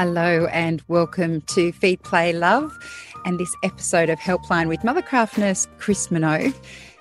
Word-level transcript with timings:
Hello 0.00 0.46
and 0.46 0.82
welcome 0.88 1.42
to 1.42 1.72
Feed 1.72 2.02
Play 2.02 2.32
Love 2.32 2.74
and 3.26 3.38
this 3.38 3.54
episode 3.62 4.08
of 4.08 4.18
Helpline 4.18 4.66
with 4.66 4.80
Mothercraft 4.80 5.36
nurse 5.36 5.68
Chris 5.76 6.06
Minogue. 6.06 6.54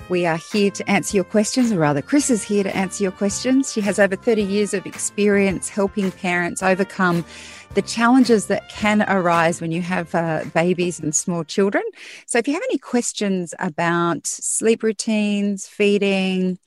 We 0.10 0.26
are 0.26 0.36
here 0.36 0.70
to 0.72 0.90
answer 0.92 1.16
your 1.16 1.24
questions, 1.24 1.72
or 1.72 1.80
rather, 1.80 2.02
Chris 2.02 2.30
is 2.30 2.44
here 2.44 2.66
to 2.66 2.76
answer 2.76 3.04
your 3.04 3.14
questions. 3.14 3.72
She 3.72 3.80
has 3.80 4.00
over 4.00 4.18
30 4.18 4.44
years 4.44 4.74
of 4.74 4.86
experience 4.86 5.70
helping 5.70 6.12
parents 6.12 6.62
overcome 6.62 7.24
the 7.74 7.82
challenges 7.82 8.48
that 8.48 8.68
can 8.68 9.04
arise 9.04 9.62
when 9.62 9.72
you 9.72 9.82
have 9.82 10.14
uh, 10.14 10.44
babies 10.54 11.00
and 11.00 11.16
small 11.16 11.46
children. 11.46 11.84
So, 12.26 12.38
if 12.38 12.50
you 12.50 12.54
have 12.54 12.64
any 12.64 12.80
questions 12.80 13.54
about 13.60 14.28
sleep 14.28 14.84
routines, 14.84 15.70
feeding, 15.70 16.60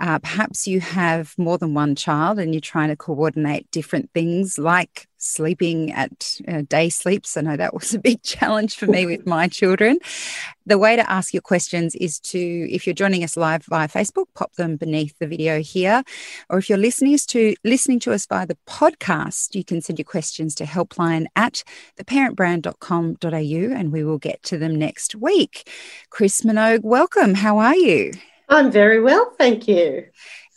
uh, 0.00 0.18
perhaps 0.18 0.66
you 0.66 0.80
have 0.80 1.34
more 1.38 1.58
than 1.58 1.74
one 1.74 1.94
child 1.94 2.38
and 2.38 2.52
you're 2.54 2.60
trying 2.60 2.88
to 2.88 2.96
coordinate 2.96 3.70
different 3.70 4.10
things 4.12 4.58
like 4.58 5.08
sleeping 5.24 5.90
at 5.92 6.38
uh, 6.46 6.62
day 6.68 6.88
sleeps. 6.88 7.36
I 7.36 7.40
know 7.40 7.56
that 7.56 7.74
was 7.78 7.94
a 7.94 7.98
big 7.98 8.22
challenge 8.22 8.76
for 8.76 8.86
me 8.86 9.06
with 9.06 9.26
my 9.26 9.48
children. 9.48 9.98
The 10.66 10.78
way 10.78 10.96
to 10.96 11.10
ask 11.10 11.34
your 11.34 11.42
questions 11.42 11.94
is 11.96 12.18
to, 12.20 12.38
if 12.38 12.86
you're 12.86 12.94
joining 12.94 13.24
us 13.24 13.36
live 13.36 13.64
via 13.64 13.88
Facebook, 13.88 14.26
pop 14.34 14.54
them 14.54 14.76
beneath 14.76 15.18
the 15.18 15.26
video 15.26 15.60
here. 15.60 16.02
Or 16.48 16.58
if 16.58 16.68
you're 16.68 16.78
listening 16.78 17.18
to 17.18 17.54
listening 17.64 18.00
to 18.00 18.12
us 18.12 18.26
via 18.26 18.46
the 18.46 18.58
podcast, 18.66 19.54
you 19.54 19.64
can 19.64 19.80
send 19.80 19.98
your 19.98 20.04
questions 20.04 20.54
to 20.56 20.64
helpline 20.64 21.26
at 21.36 21.62
theparentbrand.com.au 21.98 23.78
and 23.78 23.92
we 23.92 24.04
will 24.04 24.18
get 24.18 24.42
to 24.44 24.58
them 24.58 24.74
next 24.74 25.14
week. 25.14 25.70
Chris 26.10 26.40
Minogue, 26.40 26.82
welcome. 26.82 27.34
How 27.34 27.58
are 27.58 27.76
you? 27.76 28.12
I'm 28.48 28.70
very 28.70 29.00
well, 29.00 29.32
thank 29.38 29.66
you. 29.68 30.06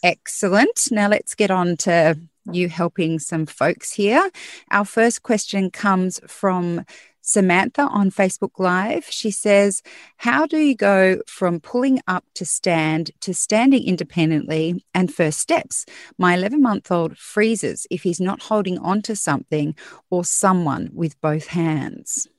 Excellent. 0.03 0.89
Now 0.91 1.09
let's 1.09 1.35
get 1.35 1.51
on 1.51 1.77
to 1.77 2.19
you 2.51 2.69
helping 2.69 3.19
some 3.19 3.45
folks 3.45 3.91
here. 3.91 4.29
Our 4.71 4.85
first 4.85 5.23
question 5.23 5.71
comes 5.71 6.19
from 6.27 6.85
Samantha 7.21 7.81
on 7.81 8.09
Facebook 8.09 8.57
Live. 8.57 9.05
She 9.09 9.31
says, 9.31 9.81
How 10.15 10.45
do 10.45 10.57
you 10.57 10.75
go 10.75 11.21
from 11.27 11.59
pulling 11.59 11.99
up 12.07 12.23
to 12.35 12.45
stand 12.45 13.11
to 13.19 13.33
standing 13.33 13.83
independently 13.83 14.85
and 14.93 15.13
first 15.13 15.39
steps? 15.39 15.85
My 16.17 16.35
11 16.35 16.61
month 16.61 16.89
old 16.89 17.17
freezes 17.17 17.85
if 17.91 18.03
he's 18.03 18.21
not 18.21 18.43
holding 18.43 18.77
on 18.79 19.01
to 19.03 19.15
something 19.15 19.75
or 20.09 20.23
someone 20.23 20.89
with 20.93 21.19
both 21.19 21.47
hands. 21.47 22.29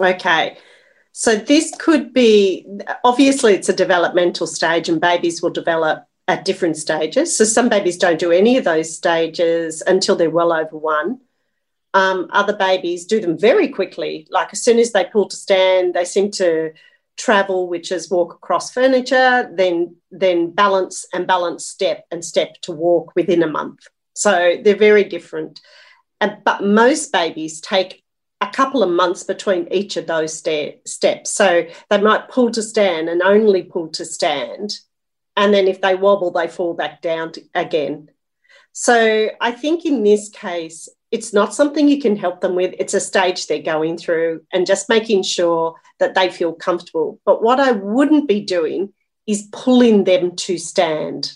Okay. 0.00 0.56
So 1.12 1.36
this 1.36 1.72
could 1.78 2.12
be 2.12 2.66
obviously 3.04 3.54
it's 3.54 3.68
a 3.68 3.74
developmental 3.74 4.46
stage 4.46 4.88
and 4.88 5.00
babies 5.00 5.42
will 5.42 5.50
develop 5.50 6.06
at 6.26 6.44
different 6.44 6.76
stages. 6.76 7.36
So 7.36 7.44
some 7.44 7.68
babies 7.68 7.98
don't 7.98 8.18
do 8.18 8.32
any 8.32 8.56
of 8.56 8.64
those 8.64 8.94
stages 8.94 9.82
until 9.86 10.16
they're 10.16 10.30
well 10.30 10.52
over 10.52 10.76
one. 10.76 11.20
Um, 11.94 12.28
other 12.30 12.56
babies 12.56 13.04
do 13.04 13.20
them 13.20 13.38
very 13.38 13.68
quickly. 13.68 14.26
Like 14.30 14.52
as 14.52 14.62
soon 14.62 14.78
as 14.78 14.92
they 14.92 15.04
pull 15.04 15.28
to 15.28 15.36
stand, 15.36 15.92
they 15.92 16.06
seem 16.06 16.30
to 16.32 16.72
travel, 17.18 17.68
which 17.68 17.92
is 17.92 18.10
walk 18.10 18.32
across 18.32 18.72
furniture, 18.72 19.50
then 19.54 19.96
then 20.10 20.50
balance 20.50 21.06
and 21.12 21.26
balance 21.26 21.66
step 21.66 22.06
and 22.10 22.24
step 22.24 22.54
to 22.62 22.72
walk 22.72 23.12
within 23.14 23.42
a 23.42 23.46
month. 23.46 23.80
So 24.14 24.56
they're 24.62 24.76
very 24.76 25.04
different. 25.04 25.60
But 26.20 26.62
most 26.62 27.12
babies 27.12 27.60
take 27.60 28.01
a 28.42 28.50
couple 28.50 28.82
of 28.82 28.90
months 28.90 29.22
between 29.22 29.68
each 29.72 29.96
of 29.96 30.08
those 30.08 30.36
steps. 30.36 31.32
So 31.32 31.66
they 31.88 32.00
might 32.00 32.28
pull 32.28 32.50
to 32.50 32.62
stand 32.62 33.08
and 33.08 33.22
only 33.22 33.62
pull 33.62 33.88
to 33.90 34.04
stand. 34.04 34.74
And 35.36 35.54
then 35.54 35.68
if 35.68 35.80
they 35.80 35.94
wobble, 35.94 36.32
they 36.32 36.48
fall 36.48 36.74
back 36.74 37.00
down 37.00 37.32
to, 37.32 37.42
again. 37.54 38.10
So 38.72 39.30
I 39.40 39.52
think 39.52 39.86
in 39.86 40.02
this 40.02 40.28
case, 40.28 40.88
it's 41.12 41.32
not 41.32 41.54
something 41.54 41.88
you 41.88 42.00
can 42.00 42.16
help 42.16 42.40
them 42.40 42.56
with. 42.56 42.74
It's 42.78 42.94
a 42.94 43.00
stage 43.00 43.46
they're 43.46 43.62
going 43.62 43.96
through 43.96 44.44
and 44.52 44.66
just 44.66 44.88
making 44.88 45.22
sure 45.22 45.76
that 46.00 46.14
they 46.14 46.28
feel 46.28 46.52
comfortable. 46.52 47.20
But 47.24 47.42
what 47.42 47.60
I 47.60 47.72
wouldn't 47.72 48.26
be 48.26 48.40
doing 48.40 48.92
is 49.26 49.48
pulling 49.52 50.04
them 50.04 50.34
to 50.34 50.58
stand 50.58 51.34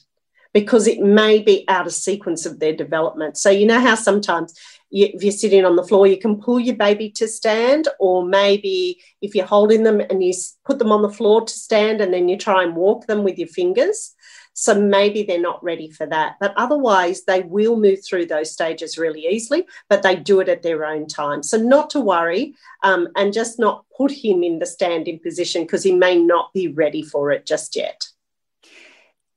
because 0.53 0.87
it 0.87 1.01
may 1.01 1.41
be 1.43 1.67
out 1.69 1.87
of 1.87 1.93
sequence 1.93 2.47
of 2.47 2.59
their 2.59 2.73
development. 2.73 3.37
So, 3.37 3.51
you 3.51 3.67
know 3.67 3.79
how 3.79 3.95
sometimes 3.95 4.55
you, 4.91 5.09
if 5.13 5.23
you're 5.23 5.33
sitting 5.33 5.65
on 5.65 5.77
the 5.77 5.85
floor, 5.85 6.07
you 6.07 6.19
can 6.19 6.41
pull 6.41 6.61
your 6.61 6.77
baby 6.77 7.11
to 7.11 7.29
stand, 7.29 7.89
or 7.99 8.25
maybe 8.25 9.01
if 9.21 9.35
you're 9.35 9.47
holding 9.47 9.83
them 9.83 10.01
and 10.01 10.23
you 10.23 10.33
put 10.65 10.79
them 10.79 10.93
on 10.93 11.03
the 11.03 11.11
floor 11.11 11.45
to 11.45 11.53
stand 11.53 12.01
and 12.01 12.13
then 12.13 12.29
you 12.29 12.37
try 12.37 12.63
and 12.63 12.77
walk 12.77 13.07
them 13.07 13.25
with 13.25 13.39
your 13.39 13.49
fingers. 13.49 14.15
So 14.59 14.75
maybe 14.75 15.23
they're 15.23 15.39
not 15.39 15.63
ready 15.63 15.91
for 15.91 16.07
that. 16.07 16.37
But 16.41 16.55
otherwise, 16.57 17.25
they 17.25 17.43
will 17.43 17.77
move 17.79 17.99
through 18.03 18.27
those 18.27 18.51
stages 18.51 18.97
really 18.97 19.27
easily, 19.27 19.67
but 19.91 20.03
they 20.03 20.17
do 20.17 20.41
it 20.41 20.49
at 20.49 20.63
their 20.63 20.87
own 20.87 21.07
time. 21.07 21.43
So 21.43 21.59
not 21.59 21.91
to 21.91 22.01
worry 22.01 22.55
um, 22.83 23.09
and 23.17 23.35
just 23.35 23.59
not 23.59 23.85
put 23.95 24.11
him 24.11 24.43
in 24.43 24.59
the 24.59 24.65
standing 24.65 25.19
position 25.19 25.63
because 25.63 25.83
he 25.83 25.95
may 25.95 26.17
not 26.17 26.55
be 26.55 26.69
ready 26.69 27.03
for 27.03 27.33
it 27.33 27.45
just 27.45 27.77
yet. 27.77 28.09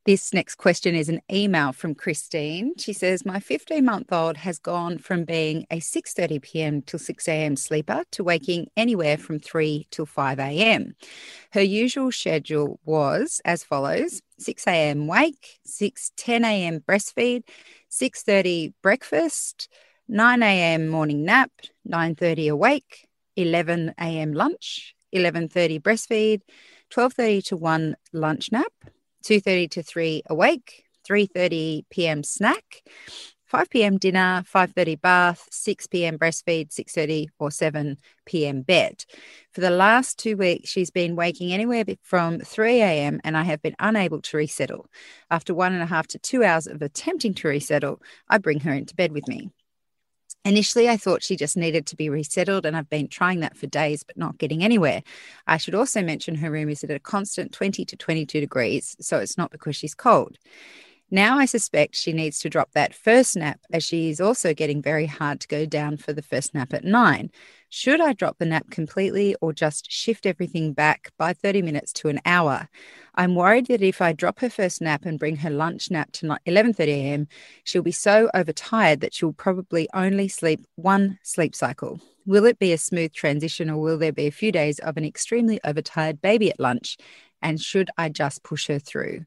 This 0.10 0.34
next 0.34 0.56
question 0.56 0.96
is 0.96 1.08
an 1.08 1.22
email 1.32 1.72
from 1.72 1.94
Christine. 1.94 2.74
She 2.80 2.94
says, 2.94 3.28
"My 3.28 3.40
15-month-old 3.40 4.38
has 4.38 4.58
gone 4.58 4.98
from 4.98 5.24
being 5.24 5.68
a 5.70 5.80
6:30 5.80 6.42
p.m. 6.42 6.82
till 6.82 6.98
6 6.98 7.28
a.m. 7.28 7.56
sleeper 7.56 8.04
to 8.14 8.24
waking 8.24 8.72
anywhere 8.76 9.20
from 9.20 9.40
3 9.40 9.86
till 9.92 10.08
5 10.08 10.40
a.m. 10.40 10.96
Her 11.52 11.62
usual 11.62 12.12
schedule 12.12 12.80
was 12.84 13.40
as 13.46 13.64
follows: 13.64 14.24
6 14.40 14.66
a.m. 14.66 15.06
wake, 15.06 15.60
6:10 15.64 16.44
a.m. 16.44 16.80
breastfeed, 16.80 17.44
6:30 17.92 18.74
breakfast, 18.82 19.70
9 20.08 20.42
a.m. 20.42 20.88
morning 20.88 21.24
nap, 21.24 21.52
9:30 21.88 22.50
awake, 22.50 23.08
11 23.36 23.94
a.m. 24.00 24.34
lunch, 24.34 24.96
11:30 25.14 25.80
breastfeed, 25.80 26.42
12:30 26.90 27.46
to 27.50 27.56
1 27.58 27.96
lunch 28.12 28.52
nap." 28.52 28.74
2.30 29.24 29.72
to 29.72 29.84
3 29.84 30.24
awake 30.30 30.86
3.30 31.08 31.86
p.m 31.90 32.24
snack 32.24 32.82
5 33.46 33.70
p.m 33.72 33.98
dinner 33.98 34.44
5.30 34.54 35.02
bath 35.02 35.48
6 35.50 35.88
p.m 35.88 36.20
breastfeed 36.20 36.70
6.30 36.70 37.28
or 37.40 37.50
7 37.50 37.98
p.m 38.26 38.62
bed. 38.62 39.06
For 39.52 39.62
the 39.62 39.72
last 39.72 40.20
two 40.20 40.38
weeks 40.38 40.70
she's 40.70 40.92
been 40.92 41.16
waking 41.16 41.52
anywhere 41.52 41.84
from 42.04 42.40
3 42.40 42.82
a.m 42.82 43.20
and 43.24 43.36
i 43.36 43.44
have 43.44 43.62
been 43.62 43.76
unable 43.80 44.22
to 44.22 44.38
resettle. 44.38 44.88
After 45.32 45.56
one 45.56 45.74
and 45.74 45.82
a 45.82 45.88
half 45.88 46.06
to 46.08 46.20
two 46.20 46.44
hours 46.44 46.68
of 46.68 46.82
attempting 46.84 47.34
to 47.36 47.48
resettle 47.48 48.02
i 48.30 48.38
bring 48.38 48.60
her 48.60 48.74
into 48.74 48.96
bed 48.96 49.12
with 49.12 49.28
me 49.28 49.50
Initially, 50.46 50.88
I 50.88 50.96
thought 50.96 51.22
she 51.22 51.36
just 51.36 51.58
needed 51.58 51.86
to 51.88 51.98
be 51.98 52.10
resettled, 52.10 52.66
and 52.66 52.76
I've 52.76 52.90
been 52.90 53.10
trying 53.10 53.42
that 53.42 53.58
for 53.58 53.68
days 53.68 54.04
but 54.04 54.18
not 54.18 54.38
getting 54.38 54.64
anywhere. 54.64 55.04
I 55.46 55.58
should 55.58 55.76
also 55.76 56.02
mention 56.02 56.36
her 56.36 56.50
room 56.50 56.70
is 56.70 56.84
at 56.84 56.92
a 56.92 57.00
constant 57.00 57.52
20 57.52 57.84
to 57.84 57.96
22 57.98 58.40
degrees, 58.40 58.96
so 59.02 59.20
it's 59.20 59.38
not 59.38 59.52
because 59.52 59.76
she's 59.76 59.94
cold. 59.94 60.38
Now 61.12 61.40
I 61.40 61.46
suspect 61.46 61.96
she 61.96 62.14
needs 62.14 62.38
to 62.40 62.50
drop 62.50 62.72
that 62.74 62.94
first 62.94 63.36
nap 63.36 63.60
as 63.74 63.84
she 63.84 64.10
is 64.10 64.22
also 64.22 64.54
getting 64.54 64.80
very 64.82 65.08
hard 65.08 65.40
to 65.42 65.48
go 65.48 65.66
down 65.66 65.98
for 65.98 66.14
the 66.14 66.22
first 66.22 66.54
nap 66.54 66.72
at 66.72 66.84
nine. 66.84 67.32
Should 67.70 68.00
I 68.00 68.14
drop 68.14 68.38
the 68.38 68.46
nap 68.46 68.70
completely 68.70 69.36
or 69.42 69.52
just 69.52 69.92
shift 69.92 70.28
everything 70.28 70.74
back 70.74 71.12
by 71.18 71.34
30 71.34 71.64
minutes 71.64 71.94
to 71.94 72.10
an 72.10 72.20
hour? 72.26 72.70
I'm 73.16 73.34
worried 73.34 73.68
that 73.68 73.82
if 73.82 74.02
I 74.02 74.14
drop 74.14 74.40
her 74.40 74.52
first 74.52 74.82
nap 74.82 75.04
and 75.04 75.18
bring 75.18 75.38
her 75.38 75.50
lunch 75.50 75.90
nap 75.90 76.12
to 76.14 76.38
11:30 76.46 76.92
a.m., 76.92 77.28
she'll 77.64 77.82
be 77.82 77.92
so 77.92 78.30
overtired 78.36 79.02
that 79.02 79.16
she'll 79.16 79.34
probably 79.34 79.90
only 79.96 80.28
sleep 80.28 80.62
one 80.76 81.18
sleep 81.24 81.56
cycle. 81.56 82.00
Will 82.28 82.46
it 82.46 82.60
be 82.60 82.72
a 82.72 82.78
smooth 82.78 83.14
transition 83.14 83.70
or 83.72 83.78
will 83.82 83.98
there 83.98 84.12
be 84.12 84.28
a 84.28 84.32
few 84.32 84.52
days 84.52 84.78
of 84.78 84.96
an 84.96 85.06
extremely 85.06 85.60
overtired 85.64 86.22
baby 86.22 86.52
at 86.52 86.60
lunch? 86.60 86.98
And 87.42 87.60
should 87.60 87.90
I 87.98 88.10
just 88.10 88.44
push 88.44 88.68
her 88.68 88.78
through? 88.78 89.26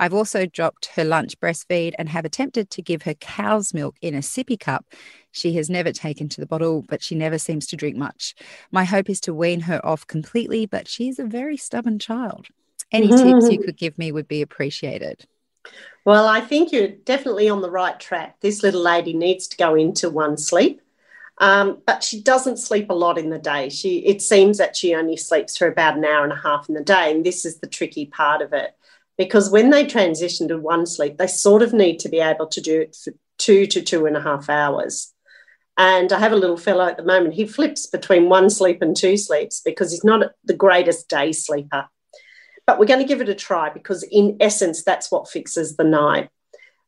I've 0.00 0.14
also 0.14 0.46
dropped 0.46 0.86
her 0.96 1.04
lunch 1.04 1.38
breastfeed 1.38 1.92
and 1.98 2.08
have 2.08 2.24
attempted 2.24 2.70
to 2.70 2.80
give 2.80 3.02
her 3.02 3.12
cow's 3.12 3.74
milk 3.74 3.96
in 4.00 4.14
a 4.14 4.20
sippy 4.20 4.58
cup. 4.58 4.86
She 5.30 5.52
has 5.56 5.68
never 5.68 5.92
taken 5.92 6.26
to 6.30 6.40
the 6.40 6.46
bottle, 6.46 6.80
but 6.80 7.02
she 7.02 7.14
never 7.14 7.36
seems 7.36 7.66
to 7.66 7.76
drink 7.76 7.96
much. 7.96 8.34
My 8.72 8.84
hope 8.84 9.10
is 9.10 9.20
to 9.20 9.34
wean 9.34 9.60
her 9.60 9.84
off 9.84 10.06
completely, 10.06 10.64
but 10.64 10.88
she's 10.88 11.18
a 11.18 11.24
very 11.24 11.58
stubborn 11.58 11.98
child. 11.98 12.46
Any 12.90 13.08
tips 13.08 13.50
you 13.50 13.60
could 13.62 13.76
give 13.76 13.98
me 13.98 14.10
would 14.10 14.26
be 14.26 14.40
appreciated. 14.40 15.26
Well, 16.06 16.26
I 16.26 16.40
think 16.40 16.72
you're 16.72 16.88
definitely 16.88 17.50
on 17.50 17.60
the 17.60 17.70
right 17.70 18.00
track. 18.00 18.40
This 18.40 18.62
little 18.62 18.80
lady 18.80 19.12
needs 19.12 19.48
to 19.48 19.56
go 19.58 19.74
into 19.74 20.08
one 20.08 20.38
sleep. 20.38 20.80
Um, 21.36 21.82
but 21.86 22.02
she 22.02 22.22
doesn't 22.22 22.58
sleep 22.58 22.88
a 22.88 22.94
lot 22.94 23.18
in 23.18 23.28
the 23.28 23.38
day. 23.38 23.68
She 23.68 23.98
it 23.98 24.20
seems 24.22 24.56
that 24.58 24.76
she 24.76 24.94
only 24.94 25.16
sleeps 25.16 25.58
for 25.58 25.66
about 25.66 25.96
an 25.96 26.04
hour 26.04 26.24
and 26.24 26.32
a 26.32 26.36
half 26.36 26.68
in 26.68 26.74
the 26.74 26.84
day, 26.84 27.10
and 27.10 27.24
this 27.24 27.46
is 27.46 27.58
the 27.58 27.66
tricky 27.66 28.06
part 28.06 28.42
of 28.42 28.52
it 28.52 28.74
because 29.20 29.50
when 29.50 29.68
they 29.68 29.84
transition 29.84 30.48
to 30.48 30.56
one 30.56 30.86
sleep, 30.86 31.18
they 31.18 31.26
sort 31.26 31.60
of 31.60 31.74
need 31.74 31.98
to 31.98 32.08
be 32.08 32.20
able 32.20 32.46
to 32.46 32.58
do 32.58 32.80
it 32.80 32.96
for 32.96 33.12
two 33.36 33.66
to 33.66 33.82
two 33.82 34.06
and 34.06 34.16
a 34.16 34.22
half 34.22 34.48
hours. 34.48 35.12
And 35.76 36.10
I 36.10 36.18
have 36.18 36.32
a 36.32 36.36
little 36.36 36.56
fellow 36.56 36.86
at 36.86 36.96
the 36.96 37.04
moment, 37.04 37.34
he 37.34 37.46
flips 37.46 37.86
between 37.86 38.30
one 38.30 38.48
sleep 38.48 38.80
and 38.80 38.96
two 38.96 39.18
sleeps 39.18 39.60
because 39.62 39.90
he's 39.90 40.04
not 40.04 40.30
the 40.44 40.54
greatest 40.54 41.10
day 41.10 41.32
sleeper. 41.32 41.86
But 42.66 42.78
we're 42.78 42.86
going 42.86 43.02
to 43.02 43.06
give 43.06 43.20
it 43.20 43.28
a 43.28 43.34
try 43.34 43.68
because, 43.68 44.04
in 44.04 44.38
essence, 44.40 44.84
that's 44.84 45.12
what 45.12 45.28
fixes 45.28 45.76
the 45.76 45.84
night. 45.84 46.30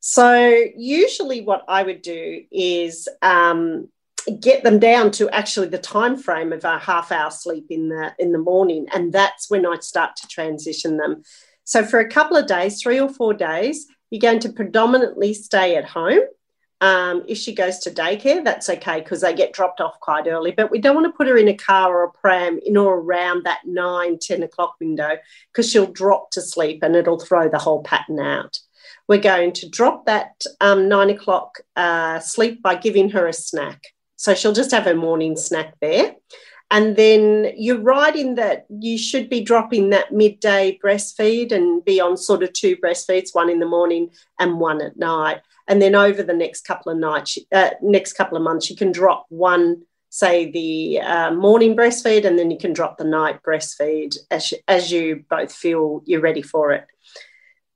So, 0.00 0.64
usually, 0.74 1.42
what 1.42 1.66
I 1.68 1.82
would 1.82 2.00
do 2.00 2.44
is 2.50 3.10
um, 3.20 3.90
get 4.40 4.64
them 4.64 4.78
down 4.78 5.10
to 5.10 5.28
actually 5.28 5.68
the 5.68 5.76
time 5.76 6.16
frame 6.16 6.54
of 6.54 6.64
a 6.64 6.78
half 6.78 7.12
hour 7.12 7.30
sleep 7.30 7.66
in 7.68 7.90
the 7.90 8.14
in 8.18 8.32
the 8.32 8.38
morning 8.38 8.86
and 8.94 9.12
that's 9.12 9.50
when 9.50 9.66
i 9.66 9.76
start 9.80 10.14
to 10.14 10.28
transition 10.28 10.96
them 10.96 11.22
so 11.64 11.84
for 11.84 12.00
a 12.00 12.08
couple 12.08 12.36
of 12.36 12.46
days 12.46 12.80
three 12.80 13.00
or 13.00 13.08
four 13.08 13.34
days 13.34 13.86
you're 14.10 14.20
going 14.20 14.40
to 14.40 14.52
predominantly 14.52 15.32
stay 15.32 15.76
at 15.76 15.84
home. 15.84 16.20
Um, 16.82 17.22
if 17.28 17.38
she 17.38 17.54
goes 17.54 17.78
to 17.80 17.90
daycare 17.92 18.44
that's 18.44 18.68
okay 18.68 19.00
because 19.00 19.20
they 19.20 19.32
get 19.34 19.52
dropped 19.52 19.80
off 19.80 20.00
quite 20.00 20.26
early. 20.26 20.50
But 20.50 20.70
we 20.70 20.80
don't 20.80 20.96
want 20.96 21.06
to 21.06 21.16
put 21.16 21.28
her 21.28 21.36
in 21.36 21.48
a 21.48 21.54
car 21.54 21.94
or 21.94 22.04
a 22.04 22.10
pram 22.10 22.58
in 22.64 22.76
or 22.76 22.98
around 22.98 23.44
that 23.44 23.60
9 23.64 24.18
10 24.20 24.42
o'clock 24.42 24.74
window 24.80 25.16
because 25.52 25.70
she'll 25.70 25.86
drop 25.86 26.30
to 26.32 26.42
sleep 26.42 26.82
and 26.82 26.96
it'll 26.96 27.20
throw 27.20 27.48
the 27.48 27.58
whole 27.58 27.82
pattern 27.84 28.18
out. 28.18 28.58
We're 29.08 29.18
going 29.18 29.52
to 29.52 29.68
drop 29.68 30.06
that 30.06 30.42
um, 30.60 30.88
nine 30.88 31.10
o'clock 31.10 31.60
uh, 31.76 32.20
sleep 32.20 32.62
by 32.62 32.76
giving 32.76 33.10
her 33.10 33.26
a 33.26 33.32
snack. 33.32 33.82
So 34.16 34.34
she'll 34.34 34.52
just 34.52 34.70
have 34.70 34.84
her 34.84 34.94
morning 34.94 35.36
snack 35.36 35.74
there. 35.80 36.14
And 36.72 36.96
then 36.96 37.52
you're 37.54 37.82
right 37.82 38.16
in 38.16 38.36
that 38.36 38.64
you 38.70 38.96
should 38.96 39.28
be 39.28 39.42
dropping 39.42 39.90
that 39.90 40.10
midday 40.10 40.80
breastfeed 40.82 41.52
and 41.52 41.84
be 41.84 42.00
on 42.00 42.16
sort 42.16 42.42
of 42.42 42.54
two 42.54 42.76
breastfeeds, 42.78 43.34
one 43.34 43.50
in 43.50 43.60
the 43.60 43.66
morning 43.66 44.08
and 44.38 44.58
one 44.58 44.80
at 44.80 44.96
night. 44.96 45.42
And 45.68 45.82
then 45.82 45.94
over 45.94 46.22
the 46.22 46.32
next 46.32 46.62
couple 46.66 46.90
of 46.90 46.96
nights, 46.96 47.36
uh, 47.52 47.70
next 47.82 48.14
couple 48.14 48.38
of 48.38 48.42
months, 48.42 48.70
you 48.70 48.76
can 48.76 48.90
drop 48.90 49.26
one, 49.28 49.82
say 50.08 50.50
the 50.50 51.00
uh, 51.02 51.34
morning 51.34 51.76
breastfeed, 51.76 52.24
and 52.24 52.38
then 52.38 52.50
you 52.50 52.56
can 52.56 52.72
drop 52.72 52.96
the 52.96 53.04
night 53.04 53.42
breastfeed 53.42 54.16
as, 54.30 54.54
as 54.66 54.90
you 54.90 55.26
both 55.28 55.52
feel 55.52 56.02
you're 56.06 56.22
ready 56.22 56.42
for 56.42 56.72
it. 56.72 56.86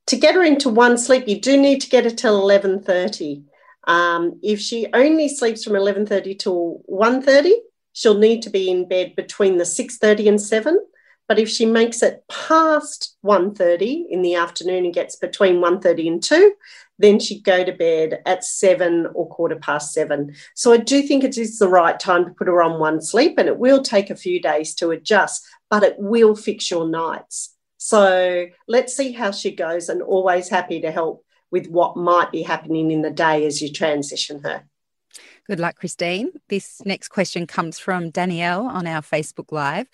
To 0.07 0.17
get 0.17 0.35
her 0.35 0.43
into 0.43 0.71
one 0.71 0.97
sleep, 0.97 1.29
you 1.29 1.39
do 1.39 1.59
need 1.59 1.83
to 1.83 1.91
get 1.91 2.05
her 2.05 2.11
till 2.11 2.43
11.30 2.43 3.45
um, 3.87 4.41
if 4.43 4.59
she 4.61 4.87
only 4.93 5.29
sleeps 5.29 5.65
from 5.65 5.75
11.30 5.75 6.39
till 6.39 6.83
1.30, 6.91 7.53
she'll 7.97 8.19
need 8.19 8.43
to 8.43 8.51
be 8.51 8.71
in 8.71 8.87
bed 8.87 9.17
between 9.17 9.57
the 9.57 9.65
6.30 9.65 10.29
and 10.29 10.41
7. 10.41 10.79
But 11.29 11.39
if 11.39 11.49
she 11.49 11.65
makes 11.65 12.03
it 12.03 12.23
past 12.29 13.17
1.30 13.25 14.05
in 14.11 14.21
the 14.21 14.35
afternoon 14.35 14.85
and 14.85 14.95
gets 14.95 15.17
between 15.17 15.57
1.30 15.57 16.07
and 16.07 16.23
2, 16.23 16.53
then 16.99 17.19
she'd 17.19 17.43
go 17.43 17.65
to 17.65 17.73
bed 17.73 18.21
at 18.27 18.45
7 18.45 19.09
or 19.15 19.27
quarter 19.29 19.57
past 19.57 19.95
7. 19.95 20.35
So 20.55 20.75
I 20.75 20.77
do 20.77 21.03
think 21.03 21.25
it 21.25 21.39
is 21.39 21.59
the 21.59 21.69
right 21.69 21.99
time 21.99 22.27
to 22.27 22.31
put 22.33 22.49
her 22.49 22.63
on 22.63 22.79
one 22.79 23.01
sleep 23.01 23.39
and 23.39 23.49
it 23.49 23.59
will 23.59 23.83
take 23.83 24.11
a 24.11 24.15
few 24.15 24.43
days 24.43 24.75
to 24.75 24.91
adjust, 24.91 25.47
but 25.71 25.83
it 25.83 25.97
will 25.99 26.37
fix 26.37 26.71
your 26.71 26.87
nights. 26.87 27.55
So 27.79 28.47
let's 28.69 28.95
see 28.95 29.13
how 29.13 29.31
she 29.31 29.57
goes 29.57 29.89
and 29.89 30.03
always 30.03 30.51
happy 30.51 30.83
to 30.83 30.91
help 30.91 31.25
with 31.51 31.67
what 31.69 31.97
might 31.97 32.31
be 32.31 32.43
happening 32.43 32.91
in 32.91 33.01
the 33.01 33.11
day 33.11 33.47
as 33.47 33.63
you 33.63 33.73
transition 33.73 34.43
her. 34.43 34.65
Good 35.49 35.61
luck, 35.61 35.77
Christine. 35.77 36.33
This 36.49 36.83
next 36.85 37.09
question 37.09 37.47
comes 37.47 37.79
from 37.79 38.11
Danielle 38.11 38.67
on 38.67 38.85
our 38.85 39.01
Facebook 39.01 39.53
Live. 39.53 39.87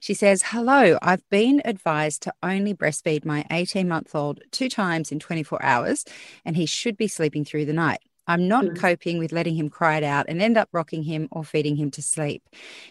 She 0.00 0.14
says, 0.14 0.42
Hello, 0.46 0.96
I've 1.02 1.28
been 1.28 1.60
advised 1.66 2.22
to 2.22 2.32
only 2.42 2.72
breastfeed 2.72 3.26
my 3.26 3.44
18 3.50 3.86
month 3.86 4.14
old 4.14 4.40
two 4.50 4.70
times 4.70 5.12
in 5.12 5.18
24 5.18 5.62
hours, 5.62 6.06
and 6.46 6.56
he 6.56 6.64
should 6.64 6.96
be 6.96 7.06
sleeping 7.06 7.44
through 7.44 7.66
the 7.66 7.74
night. 7.74 8.00
I'm 8.26 8.48
not 8.48 8.64
mm-hmm. 8.64 8.76
coping 8.76 9.18
with 9.18 9.30
letting 9.30 9.56
him 9.56 9.68
cry 9.68 9.98
it 9.98 10.04
out 10.04 10.24
and 10.26 10.40
end 10.40 10.56
up 10.56 10.70
rocking 10.72 11.02
him 11.02 11.28
or 11.30 11.44
feeding 11.44 11.76
him 11.76 11.90
to 11.90 12.02
sleep. 12.02 12.42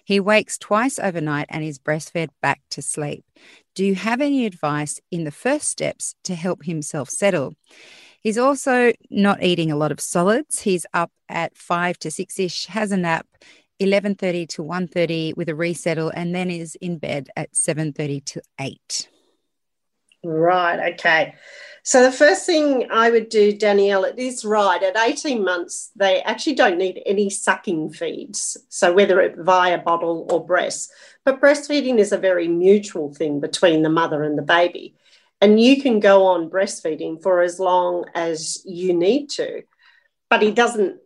He 0.04 0.19
wakes 0.19 0.60
twice 0.60 1.00
overnight 1.00 1.48
and 1.50 1.63
is 1.63 1.80
breastfed 1.80 2.30
back 2.44 2.62
to 2.69 2.83
sleep. 2.83 3.25
Do 3.74 3.83
you 3.83 3.95
have 3.95 4.21
any 4.21 4.45
advice 4.45 5.00
in 5.10 5.24
the 5.24 5.31
first 5.31 5.68
steps 5.68 6.13
to 6.25 6.36
help 6.36 6.65
himself 6.65 7.10
settle? 7.10 7.56
He's 8.24 8.38
also 8.38 8.94
not 9.10 9.44
eating 9.44 9.70
a 9.70 9.75
lot 9.75 9.92
of 9.92 10.00
solids. 10.00 10.62
He's 10.62 10.86
up 10.94 11.12
at 11.28 11.58
five 11.58 12.00
to 12.00 12.10
six 12.10 12.40
ish, 12.40 12.68
has 12.68 12.92
a 12.92 12.98
nap. 12.98 13.28
11.30 13.81 14.48
to 14.48 14.62
1.30 14.64 15.36
with 15.36 15.50
a 15.50 15.56
resettle 15.56 16.10
and 16.16 16.34
then 16.34 16.50
is 16.50 16.75
in 16.75 17.00
bed 17.00 17.28
at 17.36 17.52
7.30 17.54 18.24
to 18.24 18.42
8 18.62 19.10
right 20.24 20.94
okay 20.94 21.34
so 21.81 22.02
the 22.02 22.12
first 22.12 22.46
thing 22.46 22.88
i 22.92 23.10
would 23.10 23.28
do 23.28 23.52
danielle 23.52 24.06
it 24.06 24.18
is 24.18 24.46
right 24.46 24.84
at 24.84 24.96
18 24.96 25.44
months 25.44 25.92
they 25.98 26.22
actually 26.22 26.54
don't 26.54 26.78
need 26.78 27.02
any 27.06 27.30
sucking 27.30 27.90
feeds 27.90 28.56
so 28.70 28.94
whether 28.94 29.20
it 29.20 29.36
via 29.40 29.80
bottle 29.80 30.28
or 30.30 30.46
breast 30.46 30.94
but 31.25 31.42
breastfeeding 31.42 31.98
is 31.98 32.14
a 32.14 32.18
very 32.18 32.48
mutual 32.48 33.14
thing 33.14 33.42
between 33.42 33.81
the 33.81 33.90
mother 33.90 34.24
and 34.24 34.38
the 34.38 34.44
baby 34.44 34.96
and 35.44 35.60
you 35.60 35.81
can 35.81 36.00
go 36.00 36.25
on 36.25 36.50
breastfeeding 36.50 37.22
for 37.22 37.42
as 37.42 37.60
long 37.60 38.06
as 38.16 38.62
you 38.66 38.94
need 38.94 39.30
to 39.30 39.62
but 40.34 40.42
he 40.42 40.51
doesn't 40.51 40.98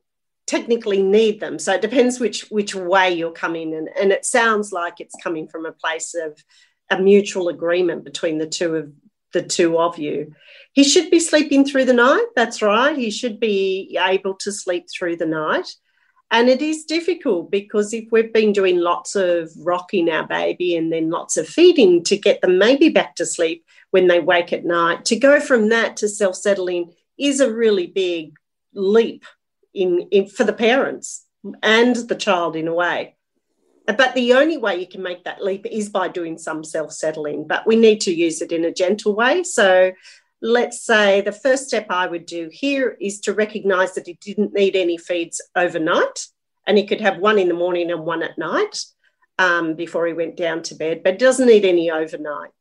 technically 0.47 1.03
need 1.03 1.41
them. 1.41 1.59
So 1.59 1.73
it 1.73 1.81
depends 1.81 2.17
which 2.17 2.49
which 2.49 2.73
way 2.73 3.13
you're 3.13 3.33
coming 3.33 3.75
and 3.75 3.89
and 3.99 4.11
it 4.13 4.25
sounds 4.25 4.71
like 4.71 4.95
it's 4.99 5.21
coming 5.21 5.49
from 5.49 5.65
a 5.65 5.73
place 5.73 6.15
of 6.15 6.41
a 6.89 6.97
mutual 6.97 7.49
agreement 7.49 8.05
between 8.05 8.37
the 8.37 8.47
two 8.47 8.75
of 8.75 8.93
the 9.33 9.43
two 9.43 9.77
of 9.77 9.99
you. 9.99 10.33
He 10.71 10.85
should 10.85 11.11
be 11.11 11.19
sleeping 11.19 11.65
through 11.65 11.85
the 11.85 11.93
night. 11.93 12.27
That's 12.37 12.61
right. 12.61 12.97
He 12.97 13.11
should 13.11 13.41
be 13.41 13.99
able 14.01 14.35
to 14.35 14.51
sleep 14.53 14.85
through 14.89 15.17
the 15.17 15.25
night. 15.25 15.67
And 16.31 16.47
it 16.47 16.61
is 16.61 16.85
difficult 16.85 17.51
because 17.51 17.93
if 17.93 18.05
we've 18.11 18.33
been 18.33 18.53
doing 18.53 18.77
lots 18.79 19.15
of 19.15 19.51
rocking 19.57 20.09
our 20.09 20.25
baby 20.25 20.77
and 20.77 20.91
then 20.91 21.09
lots 21.09 21.35
of 21.35 21.47
feeding 21.47 22.03
to 22.05 22.17
get 22.17 22.39
them 22.39 22.57
maybe 22.57 22.87
back 22.89 23.15
to 23.15 23.25
sleep 23.25 23.65
when 23.97 24.05
they 24.05 24.19
wake 24.19 24.53
at 24.53 24.63
night, 24.63 25.05
to 25.05 25.15
go 25.15 25.39
from 25.39 25.69
that 25.69 25.97
to 25.97 26.07
self 26.07 26.35
settling 26.35 26.93
is 27.17 27.39
a 27.39 27.51
really 27.51 27.87
big 27.87 28.35
leap 28.75 29.25
in, 29.73 30.07
in 30.11 30.27
for 30.27 30.43
the 30.43 30.53
parents 30.53 31.25
and 31.63 31.95
the 31.95 32.15
child 32.15 32.55
in 32.55 32.67
a 32.67 32.73
way. 32.75 33.15
But 33.87 34.13
the 34.13 34.33
only 34.33 34.57
way 34.57 34.75
you 34.79 34.87
can 34.87 35.01
make 35.01 35.23
that 35.23 35.43
leap 35.43 35.65
is 35.65 35.89
by 35.89 36.09
doing 36.09 36.37
some 36.37 36.63
self 36.63 36.91
settling, 36.91 37.47
but 37.47 37.65
we 37.65 37.75
need 37.75 38.01
to 38.01 38.13
use 38.13 38.39
it 38.39 38.51
in 38.51 38.65
a 38.65 38.71
gentle 38.71 39.15
way. 39.15 39.41
So 39.41 39.93
let's 40.43 40.85
say 40.85 41.21
the 41.21 41.31
first 41.31 41.65
step 41.67 41.87
I 41.89 42.05
would 42.05 42.27
do 42.27 42.49
here 42.51 42.95
is 43.01 43.19
to 43.21 43.33
recognize 43.33 43.95
that 43.95 44.05
he 44.05 44.19
didn't 44.21 44.53
need 44.53 44.75
any 44.75 44.99
feeds 44.99 45.41
overnight 45.55 46.27
and 46.67 46.77
he 46.77 46.85
could 46.85 47.01
have 47.01 47.17
one 47.17 47.39
in 47.39 47.47
the 47.47 47.55
morning 47.55 47.89
and 47.89 48.05
one 48.05 48.21
at 48.21 48.37
night 48.37 48.77
um, 49.39 49.73
before 49.73 50.05
he 50.05 50.13
went 50.13 50.37
down 50.37 50.61
to 50.63 50.75
bed, 50.75 51.01
but 51.03 51.17
doesn't 51.17 51.47
need 51.47 51.65
any 51.65 51.89
overnight. 51.89 52.51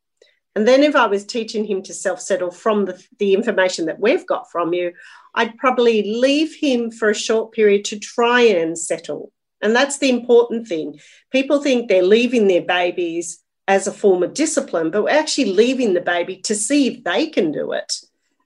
And 0.56 0.66
then 0.66 0.82
if 0.82 0.96
I 0.96 1.06
was 1.06 1.26
teaching 1.26 1.66
him 1.66 1.82
to 1.82 1.92
self 1.92 2.18
settle 2.18 2.50
from 2.50 2.86
the, 2.86 3.04
the 3.18 3.34
information 3.34 3.84
that 3.86 4.00
we've 4.00 4.26
got 4.26 4.50
from 4.50 4.72
you, 4.72 4.94
I'd 5.34 5.58
probably 5.58 6.02
leave 6.02 6.54
him 6.54 6.90
for 6.90 7.10
a 7.10 7.14
short 7.14 7.52
period 7.52 7.84
to 7.86 7.98
try 7.98 8.40
and 8.40 8.76
settle. 8.76 9.32
And 9.60 9.76
that's 9.76 9.98
the 9.98 10.08
important 10.08 10.66
thing. 10.66 10.98
People 11.30 11.62
think 11.62 11.88
they're 11.88 12.02
leaving 12.02 12.48
their 12.48 12.62
babies 12.62 13.42
as 13.68 13.86
a 13.86 13.92
form 13.92 14.22
of 14.22 14.32
discipline, 14.32 14.90
but 14.90 15.02
we're 15.02 15.10
actually 15.10 15.52
leaving 15.52 15.92
the 15.92 16.00
baby 16.00 16.38
to 16.38 16.54
see 16.54 16.86
if 16.86 17.04
they 17.04 17.26
can 17.26 17.52
do 17.52 17.72
it. 17.72 17.92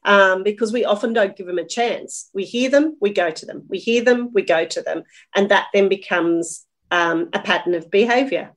Um, 0.05 0.43
because 0.43 0.73
we 0.73 0.85
often 0.85 1.13
don't 1.13 1.37
give 1.37 1.47
them 1.47 1.59
a 1.59 1.65
chance. 1.65 2.29
We 2.33 2.45
hear 2.45 2.71
them, 2.71 2.97
we 3.01 3.11
go 3.11 3.31
to 3.31 3.47
them. 3.47 3.65
We 3.69 3.79
hear 3.79 4.03
them, 4.03 4.31
we 4.33 4.43
go 4.43 4.65
to 4.65 4.83
them. 4.83 5.05
And 5.37 5.51
that 5.51 5.69
then 5.75 5.89
becomes 5.89 6.67
um, 6.91 7.29
a 7.35 7.39
pattern 7.39 7.75
of 7.75 7.91
behavior. 7.91 8.53